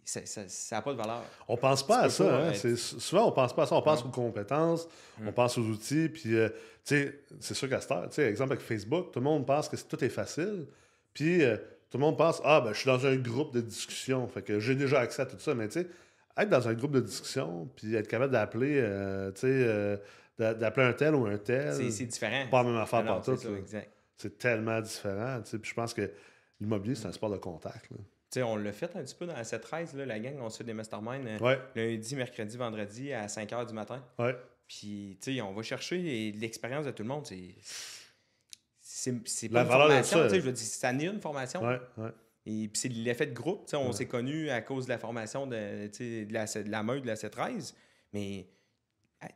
ça 0.09 0.77
n'a 0.77 0.83
pas 0.83 0.93
de 0.93 0.97
valeur. 0.97 1.23
On 1.49 1.57
pense 1.57 1.87
pas 1.87 2.00
à 2.00 2.11
ça. 2.11 2.49
Hein? 2.49 2.53
Souvent, 2.55 3.29
on 3.29 3.33
pense 3.33 3.55
pas 3.55 3.65
à 3.65 3.67
ça. 3.67 3.75
On 3.75 3.83
pense 3.83 4.03
aux 4.05 4.09
compétences, 4.09 4.88
on 5.21 5.31
mm. 5.31 5.33
pense 5.33 5.59
aux 5.59 5.62
outils. 5.62 6.09
Puis, 6.09 6.35
euh, 6.35 6.49
c'est 6.83 7.55
sûr 7.55 7.69
qu'à 7.69 7.81
cette 7.81 7.93
heure, 7.93 8.05
exemple 8.05 8.53
avec 8.53 8.65
Facebook, 8.65 9.12
tout 9.12 9.19
le 9.19 9.25
monde 9.25 9.47
pense 9.47 9.69
que 9.69 9.77
tout 9.77 10.03
est 10.03 10.09
facile. 10.09 10.67
Puis, 11.12 11.45
euh, 11.45 11.57
tout 11.91 11.99
le 11.99 12.00
monde 12.00 12.17
pense, 12.17 12.41
ah, 12.45 12.62
ben, 12.62 12.73
je 12.73 12.79
suis 12.79 12.87
dans 12.87 13.07
un 13.07 13.17
groupe 13.17 13.53
de 13.53 13.61
discussion. 13.61 14.27
Fait 14.29 14.43
que 14.43 14.59
j'ai 14.59 14.75
déjà 14.75 15.00
accès 15.00 15.23
à 15.23 15.27
tout 15.27 15.38
ça. 15.38 15.55
Mais, 15.55 15.69
tu 15.69 15.81
sais, 15.81 15.88
être 16.38 16.49
dans 16.49 16.67
un 16.69 16.75
groupe 16.75 16.93
de 16.93 17.00
discussion, 17.00 17.69
puis 17.77 17.95
être 17.95 18.09
capable 18.09 18.33
d'appeler, 18.33 18.81
euh, 18.81 19.31
tu 19.33 19.41
sais, 19.41 20.55
d'appeler 20.55 20.87
un 20.87 20.93
tel 20.95 21.15
ou 21.15 21.27
un 21.27 21.37
tel. 21.37 21.75
C'est 21.75 22.07
différent. 22.07 22.47
Pas 22.50 22.62
la 22.62 22.71
même 22.71 22.81
affaire 22.81 23.05
pour 23.05 23.21
tout. 23.23 23.38
C'est 24.17 24.38
tellement 24.38 24.81
différent. 24.81 25.41
Puis, 25.45 25.71
je 25.71 25.75
pense 25.75 25.93
que 25.93 26.11
l'immobilier, 26.61 26.95
c'est 26.95 27.07
un 27.07 27.12
sport 27.12 27.31
de 27.31 27.37
contact. 27.37 27.91
Là 27.91 27.99
on 28.37 28.57
l'a 28.57 28.73
fait 28.73 28.95
un 28.97 29.03
petit 29.03 29.15
peu 29.15 29.27
dans 29.27 29.35
la 29.35 29.45
13 29.45 29.95
là, 29.95 30.07
la 30.07 30.19
gang, 30.19 30.37
on 30.41 30.50
se 30.50 30.59
fait 30.59 30.65
des 30.65 30.75
masterminds 30.75 31.27
euh, 31.27 31.57
lundi, 31.75 32.17
mercredi, 32.17 32.57
vendredi 32.57 33.12
à 33.12 33.29
5 33.29 33.50
h 33.50 33.67
du 33.67 33.75
matin. 33.75 34.05
Ouais. 34.19 34.37
Puis, 34.67 35.19
tu 35.23 35.35
sais, 35.35 35.41
on 35.41 35.55
va 35.55 35.62
chercher 35.62 36.33
l'expérience 36.33 36.85
de 36.85 36.91
tout 36.91 37.03
le 37.03 37.09
monde. 37.09 37.27
C'est 38.81 39.49
pas 39.49 39.62
une 39.62 39.69
formation, 39.69 40.29
je 40.29 40.41
veux 40.41 40.53
dire, 40.53 40.67
ça 40.67 40.93
n'est 40.93 41.07
une 41.07 41.21
formation. 41.21 41.62
Ouais. 41.62 41.81
Et 42.45 42.69
puis 42.69 42.81
c'est 42.81 42.88
l'effet 42.88 43.27
de 43.27 43.35
groupe. 43.35 43.69
On 43.75 43.93
s'est 43.93 44.07
connus 44.07 44.50
à 44.50 44.61
cause 44.62 44.87
de 44.87 44.91
la 44.91 44.99
formation 44.99 45.47
de, 45.47 45.87
de, 45.87 46.33
la, 46.33 46.47
de 46.47 46.71
la 46.71 46.83
meute 46.83 47.03
de 47.03 47.07
la 47.07 47.15
C13. 47.15 47.75
Mais 48.12 48.47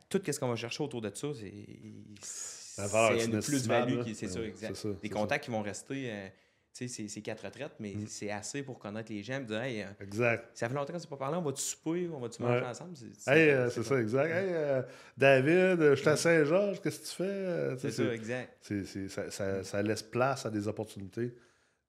tout 0.09 0.21
ce 0.25 0.39
qu'on 0.39 0.49
va 0.49 0.55
chercher 0.55 0.83
autour 0.83 1.01
de 1.01 1.11
ça, 1.13 1.27
c'est 1.33 3.25
une 3.25 3.39
plus-value. 3.39 4.01
C'est 4.13 4.27
ça, 4.27 4.41
exact. 4.41 4.87
Des 5.01 5.09
contacts 5.09 5.45
qui 5.45 5.51
vont 5.51 5.63
rester. 5.63 6.11
Euh, 6.11 6.27
c'est 6.73 7.21
quatre 7.21 7.45
retraites, 7.45 7.75
mais 7.79 7.93
mm. 7.93 8.07
c'est 8.07 8.31
assez 8.31 8.63
pour 8.63 8.79
connaître 8.79 9.11
les 9.11 9.21
gens 9.21 9.39
et 9.39 9.45
dire 9.45 9.61
hey, 9.61 9.81
euh, 9.83 9.87
Exact. 10.01 10.49
Ça 10.55 10.67
fait 10.67 10.75
longtemps 10.75 10.93
qu'on 10.93 10.99
s'est 10.99 11.07
pas 11.07 11.17
parlé, 11.17 11.37
on 11.37 11.41
va-tu 11.41 11.61
souper, 11.61 12.09
on 12.11 12.19
va-tu 12.19 12.41
manger 12.41 12.65
ensemble? 12.65 12.95
C'est 12.95 13.29
euh, 13.29 13.69
ça, 13.69 14.01
exact. 14.01 14.31
Hey, 14.31 14.49
euh, 14.49 14.81
David, 15.15 15.79
je 15.91 15.95
suis 15.95 16.09
à 16.09 16.17
Saint-Georges, 16.17 16.81
qu'est-ce 16.81 16.99
que 16.99 17.05
tu 17.05 17.15
fais? 17.15 17.77
c'est 17.77 17.91
ça, 17.91 18.13
exact. 18.13 18.73
ça, 19.09 19.29
ça, 19.29 19.63
ça, 19.63 19.81
laisse 19.83 20.03
place 20.03 20.45
à 20.45 20.49
des 20.49 20.67
opportunités 20.67 21.35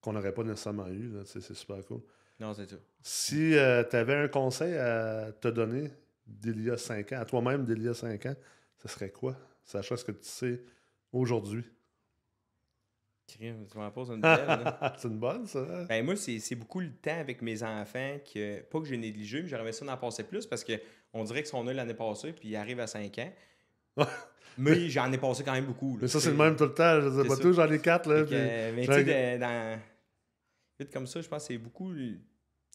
qu'on 0.00 0.12
n'aurait 0.12 0.34
pas 0.34 0.44
nécessairement 0.44 0.88
eues. 0.88 1.12
C'est 1.24 1.40
super 1.40 1.84
cool. 1.86 2.02
Non, 2.38 2.52
c'est 2.52 2.68
ça. 2.68 2.76
Si 3.02 3.54
tu 3.90 3.96
avais 3.96 4.14
un 4.14 4.28
conseil 4.28 4.74
à 4.76 5.32
te 5.32 5.48
donner 5.48 5.90
d'il 6.26 6.62
y 6.62 6.70
a 6.70 6.76
cinq 6.76 7.12
ans, 7.12 7.20
à 7.20 7.24
toi-même 7.24 7.64
d'il 7.64 7.82
y 7.82 7.88
a 7.88 7.94
cinq 7.94 8.26
ans, 8.26 8.36
ce 8.82 8.88
serait 8.88 9.10
quoi? 9.10 9.36
Sachant 9.64 9.96
ce 9.96 10.04
que 10.04 10.12
tu 10.12 10.28
sais 10.28 10.60
aujourd'hui. 11.12 11.64
Tu 13.26 13.52
m'en 13.76 13.90
poses 13.90 14.10
une 14.10 14.20
belle. 14.20 14.74
c'est 14.96 15.08
une 15.08 15.18
bonne, 15.18 15.46
ça. 15.46 15.84
Ben, 15.88 16.04
moi, 16.04 16.14
c'est 16.16 16.54
beaucoup 16.54 16.80
le 16.80 16.92
temps 16.92 17.18
avec 17.18 17.42
mes 17.42 17.62
enfants 17.62 18.18
que, 18.32 18.60
pas 18.60 18.80
que 18.80 18.86
j'ai 18.86 18.96
négligé, 18.96 19.42
mais 19.42 19.48
j'aurais 19.48 19.62
aimé 19.62 19.72
ça 19.72 19.84
d'en 19.84 19.96
passer 19.96 20.24
plus 20.24 20.46
parce 20.46 20.64
qu'on 20.64 21.24
dirait 21.24 21.42
que 21.42 21.48
son 21.48 21.66
œil 21.66 21.76
l'année 21.76 21.94
passée, 21.94 22.32
puis 22.32 22.50
il 22.50 22.56
arrive 22.56 22.80
à 22.80 22.86
5 22.86 23.18
ans. 23.18 23.32
mais 24.58 24.88
j'en 24.88 25.10
ai 25.12 25.18
passé 25.18 25.42
quand 25.42 25.52
même 25.52 25.66
beaucoup. 25.66 25.98
mais 26.00 26.08
ça, 26.08 26.20
c'est 26.20 26.30
le 26.30 26.36
même 26.36 26.56
tout 26.56 26.64
le 26.64 26.74
temps. 26.74 27.00
Je 27.00 27.22
sais 27.22 27.28
pas 27.28 27.36
tout, 27.36 27.52
j'en 27.52 27.70
ai 27.70 27.80
4. 27.80 28.08
Là, 28.08 28.24
mais 28.74 28.86
tu 28.86 28.92
sais, 28.92 29.38
dans. 29.38 29.80
Vite 30.78 30.92
comme 30.92 31.06
ça, 31.06 31.20
je 31.20 31.28
pense 31.28 31.42
que 31.42 31.52
c'est 31.52 31.58
beaucoup 31.58 31.90
le 31.90 32.18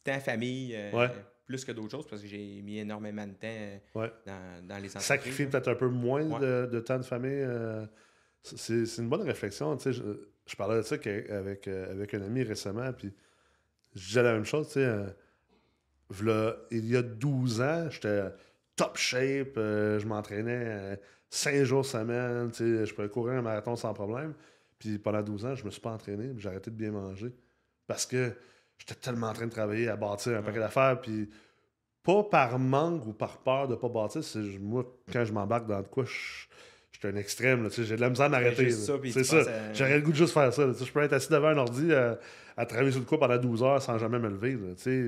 temps 0.04 0.20
famille. 0.20 0.74
Euh, 0.74 1.08
plus 1.46 1.66
que 1.66 1.72
d'autres 1.72 1.90
choses 1.90 2.08
parce 2.08 2.22
que 2.22 2.28
j'ai 2.28 2.62
mis 2.62 2.78
énormément 2.78 3.26
de 3.26 3.34
temps 3.34 4.08
dans, 4.26 4.68
dans, 4.68 4.78
les 4.78 4.90
entreprises. 4.90 5.02
Sacrifier 5.02 5.48
peut-être 5.48 5.70
un 5.70 5.76
peu 5.76 5.88
moins 5.88 6.24
de, 6.40 6.80
temps 6.80 7.00
de 7.00 7.04
famille. 7.04 7.42
Euh, 7.42 7.86
c'est 8.44 8.86
une 9.00 9.10
bonne 9.10 9.24
réflexion. 9.24 9.76
Tu 9.76 9.92
sais, 9.92 10.00
je 10.50 10.56
parlais 10.56 10.78
de 10.78 10.82
ça 10.82 10.96
avec, 10.96 11.68
euh, 11.68 11.92
avec 11.92 12.14
un 12.14 12.22
ami 12.24 12.44
récemment, 12.44 12.92
puis 12.92 13.14
je 13.96 14.08
disais 14.08 14.24
la 14.24 14.34
même 14.34 14.46
chose, 14.46 14.68
tu 14.68 14.74
sais. 14.74 14.86
Euh, 14.86 16.54
il 16.72 16.90
y 16.90 16.98
a 16.98 17.04
12 17.04 17.62
ans, 17.62 17.88
j'étais 17.92 18.24
top 18.76 18.98
shape, 18.98 19.58
euh, 19.58 20.00
je 20.00 20.08
m'entraînais 20.08 21.00
5 21.30 21.64
jours 21.64 21.86
semaine, 21.86 22.50
tu 22.50 22.58
sais, 22.58 22.86
je 22.88 22.96
pouvais 22.96 23.10
courir 23.10 23.36
un 23.36 23.42
marathon 23.44 23.76
sans 23.76 23.94
problème. 23.94 24.34
Puis 24.80 24.98
pendant 24.98 25.22
12 25.22 25.46
ans, 25.46 25.56
je 25.56 25.66
me 25.66 25.70
suis 25.70 25.82
pas 25.82 25.92
entraîné, 25.92 26.34
j'ai 26.38 26.50
arrêté 26.50 26.72
de 26.72 26.76
bien 26.76 26.92
manger. 26.92 27.32
Parce 27.86 28.08
que 28.08 28.34
j'étais 28.80 28.96
tellement 28.96 29.28
en 29.28 29.34
train 29.34 29.46
de 29.46 29.52
travailler 29.52 29.88
à 29.88 29.98
bâtir 29.98 30.36
un 30.36 30.42
paquet 30.42 30.60
d'affaires, 30.60 31.00
puis 31.00 31.30
pas 32.02 32.24
par 32.24 32.58
manque 32.58 33.06
ou 33.06 33.14
par 33.14 33.38
peur 33.38 33.68
de 33.68 33.76
pas 33.76 33.90
bâtir, 33.90 34.24
c'est 34.24 34.40
moi, 34.60 34.84
quand 35.14 35.26
je 35.26 35.34
m'embarque 35.34 35.68
dans 35.68 35.82
de 35.82 35.88
quoi, 35.88 36.06
je 36.06 36.48
J'étais 37.02 37.16
un 37.16 37.18
extrême, 37.18 37.70
j'ai 37.72 37.96
de 37.96 38.02
la 38.02 38.10
misère 38.10 38.26
à 38.26 38.30
m'arrêter. 38.30 38.72
C'est 38.72 39.24
ça. 39.24 39.44
J'aurais 39.74 39.96
le 39.96 40.02
goût 40.02 40.12
de 40.12 40.18
juste 40.18 40.34
faire 40.34 40.54
ça. 40.54 40.64
Je 40.68 40.92
peux 40.92 41.02
être 41.02 41.14
assis 41.14 41.32
devant 41.32 41.48
un 41.48 41.58
ordi 41.58 41.88
euh, 41.92 42.16
à, 42.58 42.66
travailler 42.66 42.92
sur 42.92 43.00
le 43.00 43.06
coup 43.06 43.18
pendant 43.18 43.38
12 43.38 43.64
heures 43.64 43.82
sans 43.82 43.98
jamais 43.98 44.20
me 44.20 44.28
lever. 44.28 44.58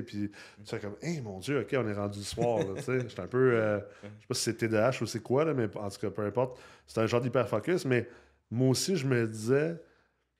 Puis 0.02 0.30
tu 0.30 0.30
fais 0.64 0.78
comme, 0.78 0.96
hey 1.02 1.20
mon 1.20 1.38
Dieu, 1.38 1.60
ok, 1.60 1.74
on 1.74 1.86
est 1.86 1.92
rendu 1.92 2.20
le 2.20 2.24
soir. 2.24 2.60
J'étais 2.76 3.20
un 3.20 3.26
peu. 3.26 3.52
Euh, 3.54 3.78
je 4.02 4.08
sais 4.08 4.26
pas 4.26 4.34
si 4.34 4.42
c'est 4.42 4.54
TDAH 4.54 5.02
ou 5.02 5.06
c'est 5.06 5.22
quoi, 5.22 5.44
là, 5.44 5.52
mais 5.52 5.68
en 5.76 5.90
tout 5.90 6.00
cas, 6.00 6.10
peu 6.10 6.22
importe. 6.22 6.58
C'est 6.86 7.00
un 7.00 7.06
genre 7.06 7.20
d'hyper-focus. 7.20 7.84
Mais 7.84 8.08
moi 8.50 8.70
aussi, 8.70 8.96
je 8.96 9.06
me 9.06 9.26
disais, 9.26 9.76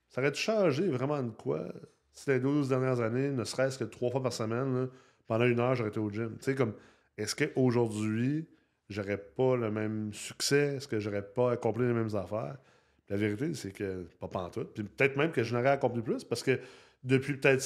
ça 0.08 0.22
aurait 0.22 0.32
changé 0.32 0.88
vraiment 0.88 1.22
de 1.22 1.30
quoi 1.30 1.66
si 2.14 2.30
les 2.30 2.40
12 2.40 2.68
dernières 2.68 3.00
années, 3.00 3.30
ne 3.30 3.44
serait-ce 3.44 3.78
que 3.78 3.84
trois 3.84 4.10
fois 4.10 4.22
par 4.22 4.32
semaine, 4.32 4.88
pendant 5.26 5.46
une 5.46 5.60
heure, 5.60 5.74
j'aurais 5.74 5.90
été 5.90 6.00
au 6.00 6.10
gym. 6.10 6.36
Tu 6.38 6.44
sais, 6.44 6.54
comme, 6.54 6.74
est-ce 7.16 7.34
qu'aujourd'hui, 7.34 8.46
j'aurais 8.88 9.18
pas 9.18 9.56
le 9.56 9.70
même 9.70 10.12
succès? 10.12 10.76
Est-ce 10.76 10.88
que 10.88 11.00
j'aurais 11.00 11.22
pas 11.22 11.52
accompli 11.52 11.86
les 11.86 11.92
mêmes 11.92 12.14
affaires? 12.14 12.56
La 13.08 13.16
vérité, 13.16 13.54
c'est 13.54 13.72
que 13.72 14.06
pas 14.20 14.28
pantoute. 14.28 14.72
Puis 14.74 14.84
peut-être 14.84 15.16
même 15.16 15.32
que 15.32 15.42
je 15.42 15.54
n'aurais 15.54 15.70
accompli 15.70 16.02
plus 16.02 16.24
parce 16.24 16.42
que 16.42 16.58
depuis 17.04 17.36
peut-être 17.36 17.62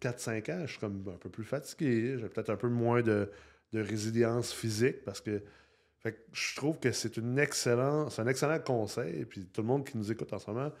4-5 0.00 0.52
ans, 0.52 0.62
je 0.66 0.72
suis 0.72 0.80
comme 0.80 1.04
un 1.08 1.18
peu 1.18 1.30
plus 1.30 1.44
fatigué. 1.44 2.16
J'ai 2.18 2.28
peut-être 2.28 2.50
un 2.50 2.56
peu 2.56 2.68
moins 2.68 3.02
de, 3.02 3.30
résilience 3.72 4.52
physique 4.52 5.04
parce 5.04 5.20
que, 5.20 5.42
je 6.32 6.56
trouve 6.56 6.78
que 6.78 6.92
c'est 6.92 7.16
une 7.18 7.38
excellent, 7.38 8.08
un 8.16 8.26
excellent 8.26 8.58
conseil. 8.58 9.24
Puis 9.26 9.46
tout 9.46 9.60
le 9.60 9.68
monde 9.68 9.86
qui 9.86 9.96
nous 9.96 10.10
écoute 10.10 10.32
en 10.32 10.38
ce 10.38 10.50
moment, 10.50 10.72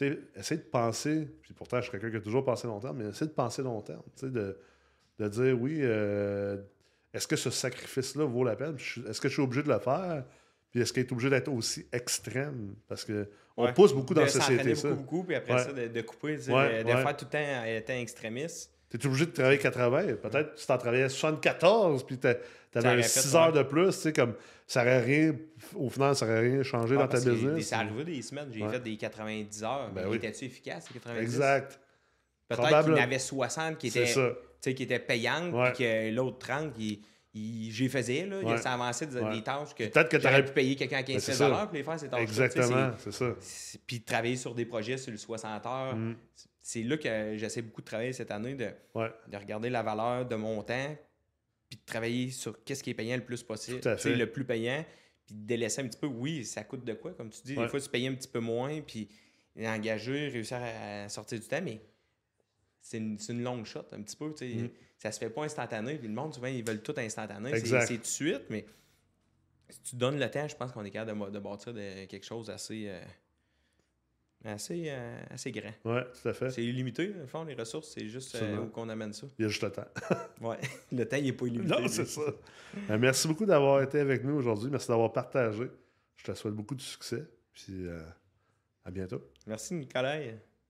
essaye 0.00 0.58
de 0.58 0.62
penser, 0.62 1.28
puis 1.42 1.52
pourtant 1.52 1.78
je 1.78 1.82
suis 1.82 1.90
quelqu'un 1.90 2.10
qui 2.10 2.16
a 2.16 2.20
toujours 2.20 2.44
pensé 2.44 2.66
long 2.66 2.80
terme, 2.80 2.98
mais 2.98 3.10
essaye 3.10 3.28
de 3.28 3.32
penser 3.32 3.62
long 3.62 3.82
terme. 3.82 4.02
De, 4.22 4.58
de 5.18 5.28
dire 5.28 5.60
oui, 5.60 5.78
euh, 5.82 6.56
est-ce 7.14 7.28
que 7.28 7.36
ce 7.36 7.50
sacrifice-là 7.50 8.24
vaut 8.24 8.44
la 8.44 8.56
peine? 8.56 8.76
Est-ce 9.08 9.20
que 9.20 9.28
je 9.28 9.34
suis 9.34 9.42
obligé 9.42 9.62
de 9.62 9.68
le 9.68 9.78
faire? 9.78 10.24
Puis 10.70 10.80
est-ce 10.80 10.92
qu'il 10.92 11.02
est 11.02 11.12
obligé 11.12 11.28
d'être 11.28 11.48
aussi 11.48 11.86
extrême? 11.92 12.74
Parce 12.88 13.04
que 13.04 13.28
on 13.56 13.70
pousse 13.72 13.92
beaucoup 13.92 14.14
dans 14.14 14.22
la 14.22 14.28
société. 14.28 14.74
Ça. 14.74 14.88
beaucoup, 14.88 15.02
beaucoup, 15.02 15.24
puis 15.24 15.36
après 15.36 15.58
ça, 15.58 15.72
de, 15.72 16.00
couper, 16.00 16.36
de, 16.36 16.42
faire 16.42 17.16
tout 17.16 17.26
le 17.26 17.30
temps 17.30 17.64
étant 17.66 17.92
extrémiste. 17.92 18.72
Tu 18.88 18.96
es 18.96 19.06
obligé 19.06 19.26
de 19.26 19.30
travailler 19.30 19.58
80. 19.58 20.02
Peut-être 20.22 20.54
que 20.54 20.60
si 20.60 20.66
tu 20.66 20.72
en 20.72 20.78
travaillais 20.78 21.08
74, 21.08 22.04
puis 22.04 22.18
tu 22.18 22.28
avais 22.78 23.02
6 23.02 23.36
heures 23.36 23.52
de 23.52 23.62
plus, 23.62 23.88
tu 23.88 23.92
sais, 23.92 24.12
comme 24.12 24.34
ça 24.66 24.82
aurait 24.82 25.00
rien, 25.00 25.34
au 25.74 25.90
final, 25.90 26.16
ça 26.16 26.24
aurait 26.24 26.40
rien 26.40 26.62
changé 26.62 26.94
dans 26.94 27.08
ta 27.08 27.20
business. 27.20 27.68
C'est 27.68 27.74
arrivé 27.74 28.04
des 28.04 28.22
semaines, 28.22 28.48
j'ai 28.52 28.66
fait 28.66 28.80
des 28.80 28.96
90 28.96 29.64
heures. 29.64 29.90
Ben 29.94 30.02
mais 30.02 30.08
oui. 30.08 30.16
Étais-tu 30.16 30.46
efficace, 30.46 30.88
90? 30.92 31.20
Exact. 31.20 31.78
Peut-être 32.48 32.84
qu'il 32.84 32.94
y 32.94 32.98
en 32.98 33.02
avait 33.02 33.18
60 33.18 33.78
qui 33.78 33.88
étaient 33.88 34.14
qui 34.70 34.82
était 34.82 34.98
payante, 34.98 35.52
puis 35.74 35.84
que 35.84 36.10
l'autre 36.10 36.38
30, 36.38 36.74
il, 36.78 37.00
j'y 37.34 37.88
faisais, 37.88 38.26
là. 38.26 38.40
Ouais. 38.40 38.58
Ça 38.58 38.72
avançait 38.72 39.06
des, 39.06 39.42
tâches 39.42 39.74
que, 39.74 39.84
Peut-être 39.84 40.08
que 40.08 40.16
tu 40.16 40.26
aurais 40.26 40.44
pu 40.44 40.52
payer 40.52 40.76
quelqu'un 40.76 40.98
à 40.98 41.02
15 41.02 41.32
000 41.32 41.50
pour 41.50 41.72
les 41.72 41.82
faire, 41.82 41.98
ces 41.98 42.08
tâches 42.08 42.22
Exactement, 42.22 42.92
c'est 42.98 43.12
ça. 43.12 43.34
Puis 43.86 44.02
travailler 44.02 44.36
sur 44.36 44.54
des 44.54 44.66
projets 44.66 44.96
sur 44.96 45.10
le 45.10 45.18
60 45.18 45.66
heures. 45.66 45.96
Mm. 45.96 46.16
C'est 46.60 46.82
là 46.82 46.96
que 46.96 47.36
j'essaie 47.36 47.62
beaucoup 47.62 47.80
de 47.80 47.86
travailler 47.86 48.12
cette 48.12 48.30
année, 48.30 48.54
de, 48.54 48.66
de 48.66 49.36
regarder 49.36 49.68
la 49.68 49.82
valeur 49.82 50.26
de 50.26 50.36
mon 50.36 50.62
temps, 50.62 50.96
puis 51.68 51.78
de 51.78 51.84
travailler 51.84 52.30
sur 52.30 52.62
qu'est-ce 52.64 52.82
qui 52.82 52.90
est 52.90 52.94
payant 52.94 53.16
le 53.16 53.24
plus 53.24 53.42
possible. 53.42 53.80
C'est 53.98 54.14
le 54.14 54.30
plus 54.30 54.44
payant, 54.44 54.84
puis 55.26 55.34
de 55.34 55.46
délaisser 55.46 55.80
un 55.82 55.88
petit 55.88 55.98
peu, 55.98 56.06
oui, 56.06 56.44
ça 56.44 56.62
coûte 56.62 56.84
de 56.84 56.92
quoi, 56.92 57.12
comme 57.12 57.30
tu 57.30 57.40
dis. 57.44 57.56
Des 57.56 57.68
fois, 57.68 57.80
tu 57.80 57.88
payes 57.88 58.06
un 58.06 58.14
petit 58.14 58.28
peu 58.28 58.40
moins, 58.40 58.80
puis 58.80 59.08
engager, 59.58 60.28
réussir 60.28 60.58
à 60.62 61.08
sortir 61.08 61.40
du 61.40 61.46
temps, 61.46 61.60
mais 61.62 61.80
c'est 62.82 62.98
une, 62.98 63.42
longue 63.42 63.64
shot, 63.64 63.86
un 63.92 64.02
petit 64.02 64.16
peu. 64.16 64.28
Mm. 64.28 64.68
Ça 64.98 65.12
se 65.12 65.18
fait 65.18 65.30
pas 65.30 65.44
instantané. 65.44 65.96
Puis 65.96 66.08
le 66.08 66.14
monde, 66.14 66.34
souvent, 66.34 66.48
ils 66.48 66.64
veulent 66.64 66.82
tout 66.82 66.94
instantané. 66.98 67.58
C'est 67.58 67.86
tout 67.86 68.02
de 68.02 68.06
suite, 68.06 68.42
mais 68.50 68.66
si 69.68 69.80
tu 69.82 69.96
donnes 69.96 70.18
le 70.18 70.30
temps, 70.30 70.46
je 70.46 70.56
pense 70.56 70.72
qu'on 70.72 70.84
est 70.84 70.90
capable 70.90 71.26
de, 71.26 71.30
de 71.30 71.38
bâtir 71.38 71.72
de, 71.72 72.04
quelque 72.06 72.26
chose 72.26 72.50
assez. 72.50 72.88
Euh, 72.88 73.00
assez, 74.44 74.86
euh, 74.88 75.22
assez 75.30 75.52
grand. 75.52 75.72
Oui, 75.84 76.00
tout 76.20 76.28
à 76.28 76.32
fait. 76.34 76.50
C'est 76.50 76.64
illimité, 76.64 77.14
au 77.22 77.26
fond, 77.28 77.44
les 77.44 77.54
ressources, 77.54 77.90
c'est 77.94 78.08
juste 78.08 78.34
euh, 78.34 78.58
où 78.58 78.66
qu'on 78.66 78.88
amène 78.88 79.12
ça. 79.12 79.28
Il 79.38 79.42
y 79.42 79.44
a 79.46 79.48
juste 79.48 79.62
le 79.62 79.70
temps. 79.70 79.86
oui, 80.40 80.56
le 80.90 81.06
temps, 81.06 81.16
il 81.16 81.24
n'est 81.24 81.32
pas 81.32 81.46
illimité. 81.46 81.80
Non, 81.80 81.88
c'est 81.88 82.06
ça. 82.06 82.22
merci 82.98 83.28
beaucoup 83.28 83.46
d'avoir 83.46 83.80
été 83.82 84.00
avec 84.00 84.24
nous 84.24 84.34
aujourd'hui. 84.34 84.68
Merci 84.68 84.88
d'avoir 84.88 85.12
partagé. 85.12 85.70
Je 86.16 86.24
te 86.24 86.34
souhaite 86.34 86.54
beaucoup 86.54 86.74
de 86.74 86.82
succès. 86.82 87.24
Puis 87.52 87.86
à 88.84 88.90
bientôt. 88.90 89.22
Merci, 89.46 89.74
Nicolas. 89.74 90.18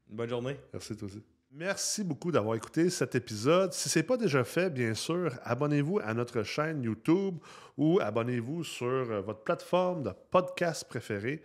bonne 0.07 0.29
journée. 0.29 0.57
Merci, 0.75 0.95
toi 0.95 1.07
aussi. 1.07 1.23
Merci 1.55 2.03
beaucoup 2.03 2.33
d'avoir 2.33 2.57
écouté 2.57 2.89
cet 2.89 3.15
épisode. 3.15 3.75
Si 3.75 3.91
ce 3.91 3.99
n'est 3.99 4.05
pas 4.05 4.17
déjà 4.17 4.43
fait, 4.43 4.71
bien 4.71 4.95
sûr, 4.95 5.35
abonnez-vous 5.43 5.99
à 6.03 6.15
notre 6.15 6.43
chaîne 6.45 6.83
YouTube 6.83 7.37
ou 7.77 8.01
abonnez-vous 8.01 8.65
sur 8.65 8.87
euh, 8.89 9.21
votre 9.21 9.43
plateforme 9.43 10.03
de 10.03 10.13
podcast 10.31 10.89
préférée. 10.89 11.43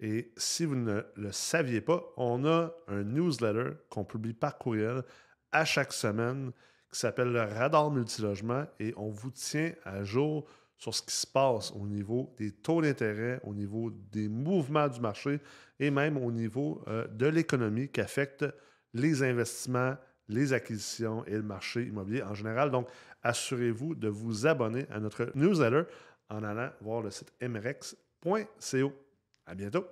Et 0.00 0.32
si 0.36 0.64
vous 0.64 0.74
ne 0.74 1.02
le 1.14 1.30
saviez 1.30 1.80
pas, 1.80 2.02
on 2.16 2.44
a 2.44 2.74
un 2.88 3.04
newsletter 3.04 3.76
qu'on 3.90 4.04
publie 4.04 4.34
par 4.34 4.58
courriel 4.58 5.04
à 5.52 5.64
chaque 5.64 5.92
semaine 5.92 6.50
qui 6.92 6.98
s'appelle 6.98 7.30
le 7.30 7.42
Radar 7.42 7.92
Multilogement 7.92 8.66
et 8.80 8.92
on 8.96 9.10
vous 9.10 9.30
tient 9.30 9.70
à 9.84 10.02
jour 10.02 10.48
sur 10.78 10.92
ce 10.92 11.02
qui 11.02 11.14
se 11.14 11.28
passe 11.28 11.70
au 11.80 11.86
niveau 11.86 12.34
des 12.38 12.50
taux 12.50 12.82
d'intérêt, 12.82 13.38
au 13.44 13.54
niveau 13.54 13.92
des 14.10 14.28
mouvements 14.28 14.88
du 14.88 14.98
marché 14.98 15.38
et 15.78 15.92
même 15.92 16.16
au 16.16 16.32
niveau 16.32 16.82
euh, 16.88 17.06
de 17.06 17.26
l'économie 17.26 17.88
qui 17.88 18.00
affecte 18.00 18.44
les 18.94 19.22
investissements, 19.22 19.96
les 20.28 20.52
acquisitions 20.52 21.24
et 21.26 21.34
le 21.34 21.42
marché 21.42 21.82
immobilier 21.82 22.22
en 22.22 22.34
général. 22.34 22.70
Donc, 22.70 22.88
assurez-vous 23.22 23.94
de 23.94 24.08
vous 24.08 24.46
abonner 24.46 24.86
à 24.90 25.00
notre 25.00 25.30
newsletter 25.34 25.82
en 26.30 26.42
allant 26.42 26.70
voir 26.80 27.02
le 27.02 27.10
site 27.10 27.32
mrex.co. 27.42 28.92
À 29.46 29.54
bientôt! 29.54 29.84